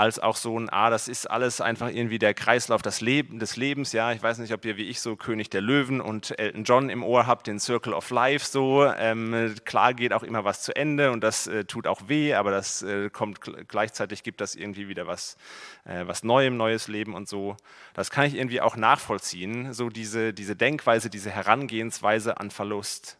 als 0.00 0.18
auch 0.18 0.36
so 0.36 0.58
ein, 0.58 0.70
ah, 0.70 0.88
das 0.88 1.08
ist 1.08 1.30
alles 1.30 1.60
einfach 1.60 1.90
irgendwie 1.90 2.18
der 2.18 2.32
Kreislauf 2.32 2.80
des, 2.80 3.02
Leben, 3.02 3.38
des 3.38 3.56
Lebens. 3.56 3.92
Ja, 3.92 4.12
ich 4.12 4.22
weiß 4.22 4.38
nicht, 4.38 4.54
ob 4.54 4.64
ihr 4.64 4.78
wie 4.78 4.88
ich 4.88 5.02
so 5.02 5.14
König 5.14 5.50
der 5.50 5.60
Löwen 5.60 6.00
und 6.00 6.38
Elton 6.38 6.64
John 6.64 6.88
im 6.88 7.04
Ohr 7.04 7.26
habt, 7.26 7.46
den 7.46 7.60
Circle 7.60 7.92
of 7.92 8.08
Life 8.08 8.46
so. 8.46 8.86
Ähm, 8.86 9.54
klar 9.66 9.92
geht 9.92 10.14
auch 10.14 10.22
immer 10.22 10.42
was 10.42 10.62
zu 10.62 10.74
Ende 10.74 11.12
und 11.12 11.22
das 11.22 11.46
äh, 11.48 11.66
tut 11.66 11.86
auch 11.86 12.08
weh, 12.08 12.32
aber 12.32 12.50
das 12.50 12.80
äh, 12.82 13.10
kommt 13.10 13.40
gleichzeitig 13.68 14.22
gibt 14.22 14.40
das 14.40 14.54
irgendwie 14.54 14.88
wieder 14.88 15.06
was, 15.06 15.36
äh, 15.84 16.06
was 16.06 16.24
Neuem, 16.24 16.56
neues 16.56 16.88
Leben 16.88 17.12
und 17.14 17.28
so. 17.28 17.58
Das 17.92 18.10
kann 18.10 18.24
ich 18.24 18.36
irgendwie 18.36 18.62
auch 18.62 18.76
nachvollziehen, 18.76 19.74
so 19.74 19.90
diese, 19.90 20.32
diese 20.32 20.56
Denkweise, 20.56 21.10
diese 21.10 21.30
Herangehensweise 21.30 22.40
an 22.40 22.50
Verlust. 22.50 23.19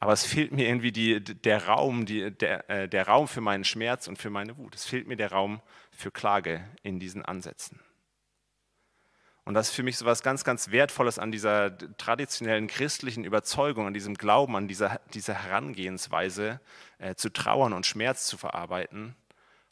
Aber 0.00 0.14
es 0.14 0.24
fehlt 0.24 0.50
mir 0.50 0.66
irgendwie 0.66 0.92
die, 0.92 1.22
der 1.22 1.66
Raum, 1.66 2.06
die, 2.06 2.30
der, 2.30 2.68
äh, 2.70 2.88
der 2.88 3.06
Raum 3.06 3.28
für 3.28 3.42
meinen 3.42 3.64
Schmerz 3.64 4.08
und 4.08 4.16
für 4.16 4.30
meine 4.30 4.56
Wut. 4.56 4.74
Es 4.74 4.86
fehlt 4.86 5.06
mir 5.06 5.16
der 5.16 5.30
Raum 5.30 5.60
für 5.92 6.10
Klage 6.10 6.64
in 6.82 6.98
diesen 6.98 7.22
Ansätzen. 7.22 7.78
Und 9.44 9.54
das 9.54 9.68
ist 9.68 9.74
für 9.74 9.82
mich 9.82 9.98
so 9.98 10.06
etwas 10.06 10.22
ganz, 10.22 10.42
ganz 10.42 10.70
Wertvolles 10.70 11.18
an 11.18 11.32
dieser 11.32 11.76
traditionellen 11.98 12.66
christlichen 12.66 13.24
Überzeugung, 13.24 13.86
an 13.86 13.94
diesem 13.94 14.14
Glauben, 14.14 14.56
an 14.56 14.68
dieser, 14.68 15.00
dieser 15.12 15.34
Herangehensweise, 15.34 16.60
äh, 16.98 17.14
zu 17.14 17.30
trauern 17.30 17.74
und 17.74 17.84
Schmerz 17.84 18.26
zu 18.26 18.38
verarbeiten, 18.38 19.16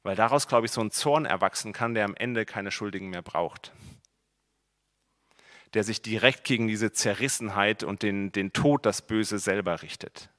weil 0.02 0.16
daraus, 0.16 0.46
glaube 0.46 0.66
ich, 0.66 0.72
so 0.72 0.82
ein 0.82 0.90
Zorn 0.90 1.24
erwachsen 1.24 1.72
kann, 1.72 1.94
der 1.94 2.04
am 2.04 2.14
Ende 2.14 2.44
keine 2.44 2.70
Schuldigen 2.70 3.08
mehr 3.08 3.22
braucht 3.22 3.72
der 5.74 5.84
sich 5.84 6.02
direkt 6.02 6.44
gegen 6.44 6.68
diese 6.68 6.92
Zerrissenheit 6.92 7.82
und 7.84 8.02
den, 8.02 8.32
den 8.32 8.52
Tod, 8.52 8.86
das 8.86 9.02
Böse 9.02 9.38
selber 9.38 9.82
richtet. 9.82 10.30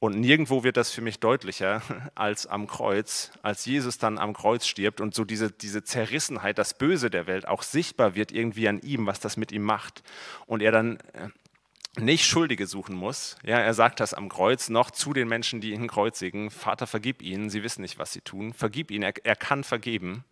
Und 0.00 0.20
nirgendwo 0.20 0.62
wird 0.62 0.76
das 0.76 0.92
für 0.92 1.00
mich 1.00 1.18
deutlicher 1.18 1.82
als 2.14 2.46
am 2.46 2.66
Kreuz, 2.68 3.32
als 3.42 3.66
Jesus 3.66 3.98
dann 3.98 4.18
am 4.18 4.32
Kreuz 4.32 4.66
stirbt 4.66 5.00
und 5.00 5.14
so 5.14 5.24
diese, 5.24 5.50
diese 5.50 5.82
Zerrissenheit, 5.82 6.58
das 6.58 6.78
Böse 6.78 7.10
der 7.10 7.26
Welt 7.26 7.48
auch 7.48 7.62
sichtbar 7.62 8.14
wird 8.14 8.30
irgendwie 8.30 8.68
an 8.68 8.80
ihm, 8.80 9.06
was 9.06 9.18
das 9.18 9.36
mit 9.36 9.50
ihm 9.50 9.62
macht. 9.62 10.04
Und 10.46 10.62
er 10.62 10.70
dann 10.70 10.98
äh, 11.14 11.28
nicht 12.00 12.26
Schuldige 12.26 12.68
suchen 12.68 12.94
muss. 12.94 13.36
Ja, 13.42 13.58
er 13.58 13.74
sagt 13.74 13.98
das 13.98 14.14
am 14.14 14.28
Kreuz 14.28 14.68
noch 14.68 14.92
zu 14.92 15.12
den 15.12 15.26
Menschen, 15.26 15.60
die 15.60 15.72
ihn 15.72 15.88
kreuzigen. 15.88 16.50
Vater, 16.50 16.86
vergib 16.86 17.20
ihnen, 17.20 17.50
sie 17.50 17.64
wissen 17.64 17.82
nicht, 17.82 17.98
was 17.98 18.12
sie 18.12 18.20
tun. 18.20 18.52
Vergib 18.52 18.92
ihnen, 18.92 19.02
er, 19.02 19.14
er 19.24 19.36
kann 19.36 19.64
vergeben 19.64 20.24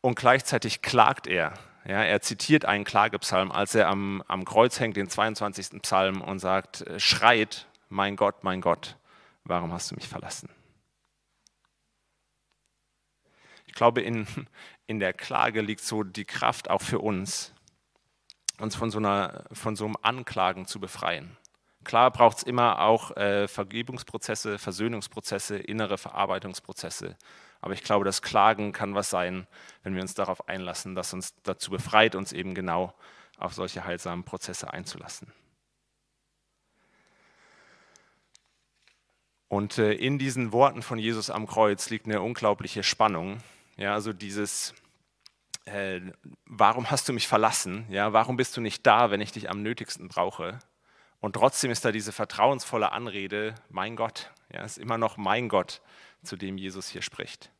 und 0.00 0.16
gleichzeitig 0.16 0.82
klagt 0.82 1.26
er. 1.26 1.54
Ja, 1.84 2.02
er 2.02 2.20
zitiert 2.20 2.64
einen 2.64 2.84
Klagepsalm, 2.84 3.50
als 3.50 3.74
er 3.74 3.88
am, 3.88 4.22
am 4.28 4.44
Kreuz 4.44 4.78
hängt, 4.78 4.96
den 4.96 5.08
22. 5.08 5.80
Psalm, 5.82 6.20
und 6.20 6.38
sagt, 6.38 6.82
äh, 6.82 7.00
schreit, 7.00 7.66
mein 7.88 8.16
Gott, 8.16 8.44
mein 8.44 8.60
Gott, 8.60 8.96
warum 9.44 9.72
hast 9.72 9.90
du 9.90 9.94
mich 9.94 10.06
verlassen? 10.06 10.50
Ich 13.66 13.72
glaube, 13.72 14.02
in, 14.02 14.26
in 14.86 14.98
der 14.98 15.12
Klage 15.12 15.62
liegt 15.62 15.80
so 15.80 16.02
die 16.02 16.24
Kraft 16.24 16.68
auch 16.68 16.82
für 16.82 16.98
uns, 16.98 17.54
uns 18.58 18.76
von 18.76 18.90
so, 18.90 18.98
einer, 18.98 19.44
von 19.52 19.76
so 19.76 19.84
einem 19.86 19.96
Anklagen 20.02 20.66
zu 20.66 20.80
befreien. 20.80 21.36
Klar 21.84 22.10
braucht 22.10 22.38
es 22.38 22.42
immer 22.42 22.80
auch 22.80 23.16
äh, 23.16 23.48
Vergebungsprozesse, 23.48 24.58
Versöhnungsprozesse, 24.58 25.56
innere 25.56 25.96
Verarbeitungsprozesse. 25.96 27.16
Aber 27.60 27.72
ich 27.72 27.82
glaube, 27.82 28.04
das 28.04 28.22
Klagen 28.22 28.72
kann 28.72 28.94
was 28.94 29.10
sein, 29.10 29.46
wenn 29.82 29.94
wir 29.94 30.02
uns 30.02 30.14
darauf 30.14 30.48
einlassen, 30.48 30.94
das 30.94 31.12
uns 31.12 31.34
dazu 31.42 31.70
befreit, 31.70 32.14
uns 32.14 32.32
eben 32.32 32.54
genau 32.54 32.94
auf 33.38 33.54
solche 33.54 33.84
heilsamen 33.84 34.24
Prozesse 34.24 34.72
einzulassen. 34.72 35.32
Und 39.48 39.78
äh, 39.78 39.92
in 39.92 40.18
diesen 40.18 40.52
Worten 40.52 40.82
von 40.82 40.98
Jesus 40.98 41.30
am 41.30 41.46
Kreuz 41.46 41.88
liegt 41.90 42.06
eine 42.06 42.20
unglaubliche 42.20 42.82
Spannung. 42.82 43.38
Ja, 43.76 43.94
also 43.94 44.12
dieses, 44.12 44.74
äh, 45.64 46.00
warum 46.44 46.90
hast 46.90 47.08
du 47.08 47.12
mich 47.12 47.26
verlassen? 47.26 47.86
Ja, 47.88 48.12
warum 48.12 48.36
bist 48.36 48.56
du 48.56 48.60
nicht 48.60 48.86
da, 48.86 49.10
wenn 49.10 49.22
ich 49.22 49.32
dich 49.32 49.48
am 49.48 49.62
nötigsten 49.62 50.08
brauche? 50.08 50.58
Und 51.20 51.34
trotzdem 51.34 51.70
ist 51.70 51.84
da 51.84 51.92
diese 51.92 52.12
vertrauensvolle 52.12 52.92
Anrede, 52.92 53.54
mein 53.70 53.96
Gott, 53.96 54.30
ja, 54.52 54.62
ist 54.62 54.78
immer 54.78 54.98
noch 54.98 55.16
mein 55.16 55.48
Gott, 55.48 55.80
zu 56.22 56.36
dem 56.36 56.58
Jesus 56.58 56.88
hier 56.88 57.02
spricht. 57.02 57.50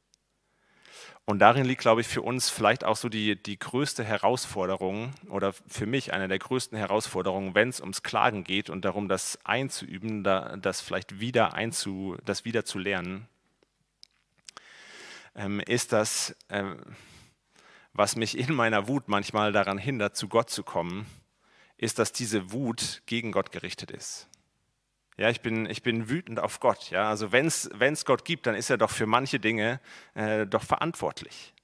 Und 1.25 1.41
darin 1.41 1.67
liegt, 1.67 1.83
glaube 1.83 2.01
ich, 2.01 2.09
für 2.09 2.23
uns 2.23 2.49
vielleicht 2.49 2.85
auch 2.85 2.97
so 2.97 3.11
die, 3.11 3.41
die 3.41 3.59
größte 3.59 4.03
Herausforderung 4.03 5.13
oder 5.29 5.53
für 5.53 5.85
mich 5.85 6.15
eine 6.15 6.27
der 6.27 6.39
größten 6.39 6.79
Herausforderungen, 6.79 7.55
wenn 7.55 7.69
es 7.69 7.81
ums 7.81 8.03
Klagen 8.03 8.45
geht 8.45 8.71
und 8.71 8.87
darum, 8.87 9.09
das 9.09 9.39
einzuüben, 9.45 10.25
das 10.25 10.81
vielleicht 10.81 11.21
wieder 11.21 11.53
einzu, 11.53 12.17
das 12.25 12.47
wieder 12.47 12.65
zu 12.65 12.79
lernen, 12.79 13.29
ähm, 15.35 15.61
ist 15.61 15.93
das, 15.93 16.35
ähm, 16.49 16.83
was 17.93 18.17
mich 18.17 18.39
in 18.39 18.55
meiner 18.55 18.89
Wut 18.89 19.09
manchmal 19.09 19.53
daran 19.53 19.77
hindert, 19.77 20.17
zu 20.17 20.29
Gott 20.29 20.49
zu 20.49 20.63
kommen, 20.63 21.05
ist, 21.79 21.99
dass 21.99 22.13
diese 22.13 22.53
Wut 22.53 23.03
gegen 23.07 23.33
Gott 23.33 23.51
gerichtet 23.51 23.91
ist. 23.91 24.29
Ja, 25.17 25.31
ich 25.31 25.41
bin, 25.41 25.69
ich 25.69 25.83
bin 25.83 26.09
wütend 26.09 26.39
auf 26.39 26.61
Gott. 26.61 26.91
Ja, 26.91 27.09
also 27.09 27.33
wenn 27.33 27.47
es 27.47 28.05
Gott 28.05 28.25
gibt, 28.25 28.47
dann 28.47 28.55
ist 28.55 28.71
er 28.71 28.77
doch 28.77 28.91
für 28.91 29.07
manche 29.07 29.41
Dinge 29.41 29.81
äh, 30.15 30.47
doch 30.47 30.63
verantwortlich. 30.63 31.55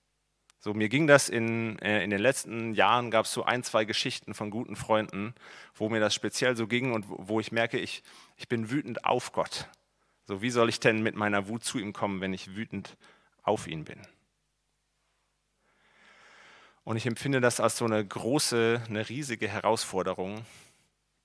So, 0.58 0.72
mir 0.72 0.88
ging 0.88 1.06
das 1.06 1.28
in, 1.28 1.78
äh, 1.80 2.02
in 2.02 2.10
den 2.10 2.20
letzten 2.20 2.72
Jahren, 2.72 3.10
gab 3.10 3.26
es 3.26 3.32
so 3.32 3.44
ein, 3.44 3.62
zwei 3.62 3.84
Geschichten 3.84 4.32
von 4.32 4.50
guten 4.50 4.76
Freunden, 4.76 5.34
wo 5.74 5.90
mir 5.90 6.00
das 6.00 6.14
speziell 6.14 6.56
so 6.56 6.66
ging 6.66 6.92
und 6.92 7.04
wo, 7.06 7.38
ich 7.38 7.52
merke, 7.52 7.78
ich, 7.78 8.02
ich 8.36 8.48
bin 8.48 8.70
wütend 8.70 9.04
auf 9.04 9.32
Gott. 9.32 9.68
So, 10.26 10.40
wie 10.40 10.48
soll 10.48 10.70
ich 10.70 10.80
denn 10.80 11.02
mit 11.02 11.16
meiner 11.16 11.48
Wut 11.48 11.64
zu 11.64 11.78
ihm 11.78 11.92
kommen, 11.92 12.22
wenn 12.22 12.32
ich 12.32 12.56
wütend 12.56 12.96
auf 13.42 13.66
ihn 13.66 13.84
bin? 13.84 14.00
Und 16.84 16.96
ich 16.96 17.06
empfinde 17.06 17.40
das 17.40 17.60
als 17.60 17.78
so 17.78 17.86
eine 17.86 18.04
große, 18.04 18.82
eine 18.88 19.08
riesige 19.08 19.48
Herausforderung, 19.48 20.44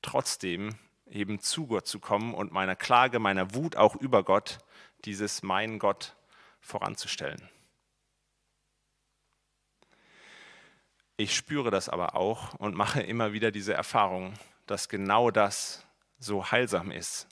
trotzdem 0.01 0.75
eben 1.05 1.39
zu 1.39 1.67
Gott 1.67 1.85
zu 1.85 1.99
kommen 1.99 2.33
und 2.33 2.51
meiner 2.51 2.75
Klage, 2.75 3.19
meiner 3.19 3.53
Wut 3.53 3.75
auch 3.75 3.95
über 3.95 4.23
Gott, 4.23 4.59
dieses 5.05 5.43
mein 5.43 5.79
Gott 5.79 6.15
voranzustellen. 6.61 7.49
Ich 11.17 11.35
spüre 11.35 11.71
das 11.71 11.89
aber 11.89 12.15
auch 12.15 12.53
und 12.53 12.75
mache 12.75 13.01
immer 13.01 13.33
wieder 13.33 13.51
diese 13.51 13.73
Erfahrung, 13.73 14.35
dass 14.65 14.87
genau 14.87 15.31
das 15.31 15.85
so 16.17 16.49
heilsam 16.49 16.91
ist. 16.91 17.27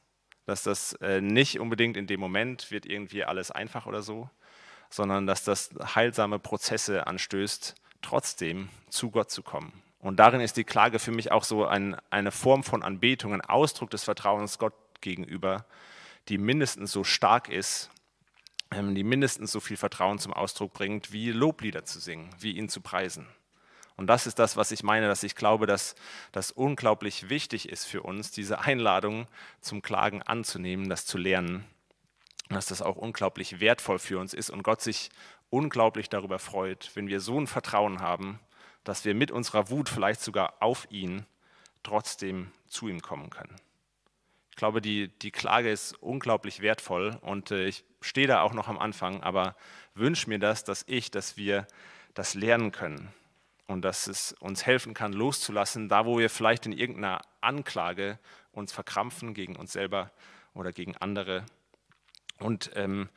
Dass 0.46 0.64
das 0.64 0.94
äh, 0.96 1.22
nicht 1.22 1.60
unbedingt 1.60 1.96
in 1.96 2.08
dem 2.08 2.20
Moment 2.20 2.72
wird 2.72 2.86
irgendwie 2.86 3.24
alles 3.24 3.52
einfach 3.52 3.86
oder 3.86 4.02
so, 4.02 4.30
sondern 4.90 5.28
dass 5.28 5.46
das 5.46 5.70
heilsame 5.96 6.40
Prozesse 6.40 7.08
anstößt, 7.08 7.76
trotzdem 8.02 8.70
zu 8.90 9.12
Gott 9.12 9.32
zu 9.32 9.44
kommen. 9.44 9.74
Und 10.00 10.18
darin 10.18 10.42
ist 10.42 10.58
die 10.58 10.64
Klage 10.64 11.00
für 11.00 11.12
mich 11.12 11.32
auch 11.32 11.44
so 11.44 11.66
ein, 11.66 11.98
eine 12.10 12.32
Form 12.32 12.64
von 12.64 12.84
Anbetung, 12.84 13.34
ein 13.34 13.42
Ausdruck 13.42 13.90
des 13.90 14.04
Vertrauens 14.04 14.60
Gott 14.60 14.74
gegenüber, 15.02 15.66
die 16.30 16.38
mindestens 16.38 16.92
so 16.92 17.04
stark 17.04 17.50
ist, 17.50 17.90
ähm, 18.72 18.96
die 18.96 19.04
mindestens 19.04 19.52
so 19.52 19.60
viel 19.60 19.78
Vertrauen 19.78 20.20
zum 20.20 20.34
Ausdruck 20.34 20.74
bringt, 20.74 21.12
wie 21.12 21.32
Loblieder 21.32 21.86
zu 21.86 22.00
singen, 22.00 22.30
wie 22.40 22.58
ihn 22.58 22.70
zu 22.70 22.82
preisen. 22.82 23.28
Und 23.96 24.08
das 24.08 24.28
ist 24.28 24.38
das, 24.38 24.56
was 24.56 24.72
ich 24.72 24.84
meine, 24.84 25.08
dass 25.08 25.24
ich 25.24 25.36
glaube, 25.36 25.66
dass 25.66 25.96
das 26.32 26.52
unglaublich 26.52 27.30
wichtig 27.30 27.68
ist 27.68 27.86
für 27.86 28.04
uns, 28.04 28.30
diese 28.30 28.60
Einladung 28.60 29.28
zum 29.60 29.82
Klagen 29.82 30.22
anzunehmen, 30.22 30.88
das 30.88 31.08
zu 31.08 31.18
lernen, 31.18 31.66
dass 32.50 32.68
das 32.68 32.84
auch 32.84 32.96
unglaublich 32.96 33.60
wertvoll 33.60 33.98
für 33.98 34.20
uns 34.20 34.36
ist 34.36 34.52
und 34.52 34.62
Gott 34.62 34.82
sich 34.82 35.10
unglaublich 35.50 36.10
darüber 36.10 36.40
freut, 36.40 36.92
wenn 36.96 37.08
wir 37.08 37.20
so 37.20 37.40
ein 37.40 37.48
Vertrauen 37.48 38.02
haben, 38.02 38.40
dass 38.84 39.06
wir 39.06 39.16
mit 39.16 39.32
unserer 39.32 39.70
Wut 39.70 39.90
vielleicht 39.90 40.22
sogar 40.22 40.56
auf 40.62 40.88
ihn 40.90 41.26
trotzdem 41.84 42.52
zu 42.68 42.88
ihm 42.88 43.02
kommen 43.02 43.30
können. 43.30 43.56
Ich 44.52 44.58
glaube, 44.58 44.82
die, 44.82 45.10
die 45.20 45.32
Klage 45.32 45.70
ist 45.70 45.94
unglaublich 46.02 46.62
wertvoll 46.62 47.18
und 47.22 47.52
äh, 47.52 47.68
ich 47.68 47.86
stehe 48.02 48.28
da 48.28 48.42
auch 48.42 48.54
noch 48.54 48.68
am 48.68 48.80
Anfang, 48.80 49.22
aber 49.22 49.56
wünsche 49.94 50.30
mir 50.30 50.40
das, 50.40 50.64
dass 50.64 50.84
ich, 50.88 51.12
dass 51.12 51.38
wir 51.38 51.68
das 52.14 52.34
lernen 52.34 52.72
können 52.72 53.14
und 53.68 53.84
dass 53.84 54.08
es 54.08 54.34
uns 54.34 54.66
helfen 54.66 54.94
kann, 54.94 55.14
loszulassen, 55.14 55.90
da 55.90 56.06
wo 56.06 56.18
wir 56.18 56.30
vielleicht 56.30 56.66
in 56.66 56.72
irgendeiner 56.72 57.22
Anklage 57.42 58.18
uns 58.52 58.72
verkrampfen 58.72 59.34
gegen 59.34 59.56
uns 59.56 59.74
selber 59.74 60.12
oder 60.54 60.72
gegen 60.72 60.98
andere 60.98 61.46
und 62.40 62.72
ähm, 62.76 63.10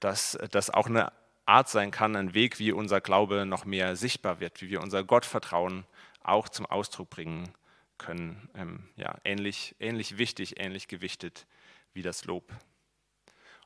dass 0.00 0.38
das 0.50 0.70
auch 0.70 0.86
eine 0.86 1.12
Art 1.48 1.68
sein 1.68 1.90
kann, 1.90 2.16
ein 2.16 2.34
Weg, 2.34 2.58
wie 2.58 2.72
unser 2.72 3.00
Glaube 3.00 3.46
noch 3.46 3.64
mehr 3.64 3.96
sichtbar 3.96 4.40
wird, 4.40 4.60
wie 4.60 4.70
wir 4.70 4.82
unser 4.82 5.02
Gottvertrauen 5.02 5.84
auch 6.22 6.48
zum 6.48 6.66
Ausdruck 6.66 7.10
bringen 7.10 7.48
können. 7.96 8.48
Ähm, 8.54 8.84
ja, 8.96 9.16
ähnlich, 9.24 9.74
ähnlich 9.80 10.18
wichtig, 10.18 10.60
ähnlich 10.60 10.88
gewichtet 10.88 11.46
wie 11.94 12.02
das 12.02 12.24
Lob. 12.24 12.52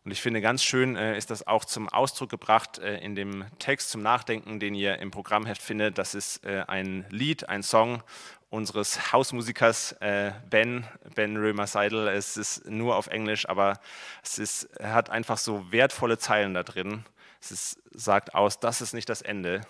Und 0.04 0.10
ich 0.10 0.20
finde, 0.20 0.40
ganz 0.40 0.64
schön 0.64 0.96
äh, 0.96 1.16
ist 1.16 1.30
das 1.30 1.46
auch 1.46 1.64
zum 1.64 1.88
Ausdruck 1.88 2.28
gebracht 2.28 2.78
äh, 2.78 2.98
in 2.98 3.14
dem 3.14 3.44
Text 3.58 3.90
zum 3.90 4.02
Nachdenken, 4.02 4.58
den 4.58 4.74
ihr 4.74 4.98
im 4.98 5.12
Programmheft 5.12 5.62
findet. 5.62 5.96
Das 5.96 6.14
ist 6.14 6.44
äh, 6.44 6.64
ein 6.66 7.06
Lied, 7.10 7.48
ein 7.48 7.62
Song 7.62 8.02
unseres 8.50 9.12
Hausmusikers 9.12 9.92
äh, 10.00 10.32
Ben, 10.50 10.84
Ben 11.14 11.36
Römer 11.36 11.68
Seidel. 11.68 12.08
Es 12.08 12.36
ist 12.36 12.68
nur 12.68 12.96
auf 12.96 13.06
Englisch, 13.06 13.48
aber 13.48 13.78
es 14.24 14.38
ist, 14.38 14.68
hat 14.82 15.08
einfach 15.08 15.38
so 15.38 15.70
wertvolle 15.70 16.18
Zeilen 16.18 16.54
da 16.54 16.64
drin. 16.64 17.04
Es 17.50 17.80
sagt 17.90 18.34
aus, 18.34 18.60
das 18.60 18.80
ist 18.80 18.92
nicht 18.94 19.08
das 19.08 19.22
Ende. 19.22 19.62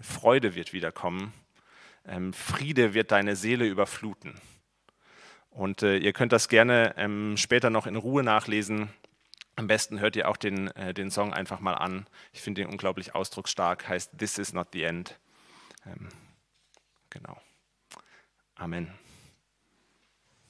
Freude 0.00 0.54
wird 0.54 0.72
wiederkommen. 0.72 1.32
Ähm, 2.06 2.32
Friede 2.32 2.94
wird 2.94 3.12
deine 3.12 3.36
Seele 3.36 3.66
überfluten. 3.66 4.34
Und 5.50 5.82
äh, 5.82 5.96
ihr 5.96 6.12
könnt 6.12 6.32
das 6.32 6.48
gerne 6.48 6.94
ähm, 6.96 7.36
später 7.36 7.70
noch 7.70 7.86
in 7.86 7.96
Ruhe 7.96 8.22
nachlesen. 8.22 8.90
Am 9.56 9.68
besten 9.68 10.00
hört 10.00 10.16
ihr 10.16 10.28
auch 10.28 10.36
den, 10.36 10.68
äh, 10.72 10.92
den 10.92 11.10
Song 11.10 11.32
einfach 11.32 11.60
mal 11.60 11.74
an. 11.74 12.06
Ich 12.32 12.42
finde 12.42 12.62
ihn 12.62 12.68
unglaublich 12.68 13.14
ausdrucksstark. 13.14 13.88
Heißt 13.88 14.18
This 14.18 14.38
is 14.38 14.52
not 14.52 14.68
the 14.72 14.82
end. 14.82 15.18
Ähm, 15.86 16.08
genau. 17.10 17.40
Amen. 18.56 18.92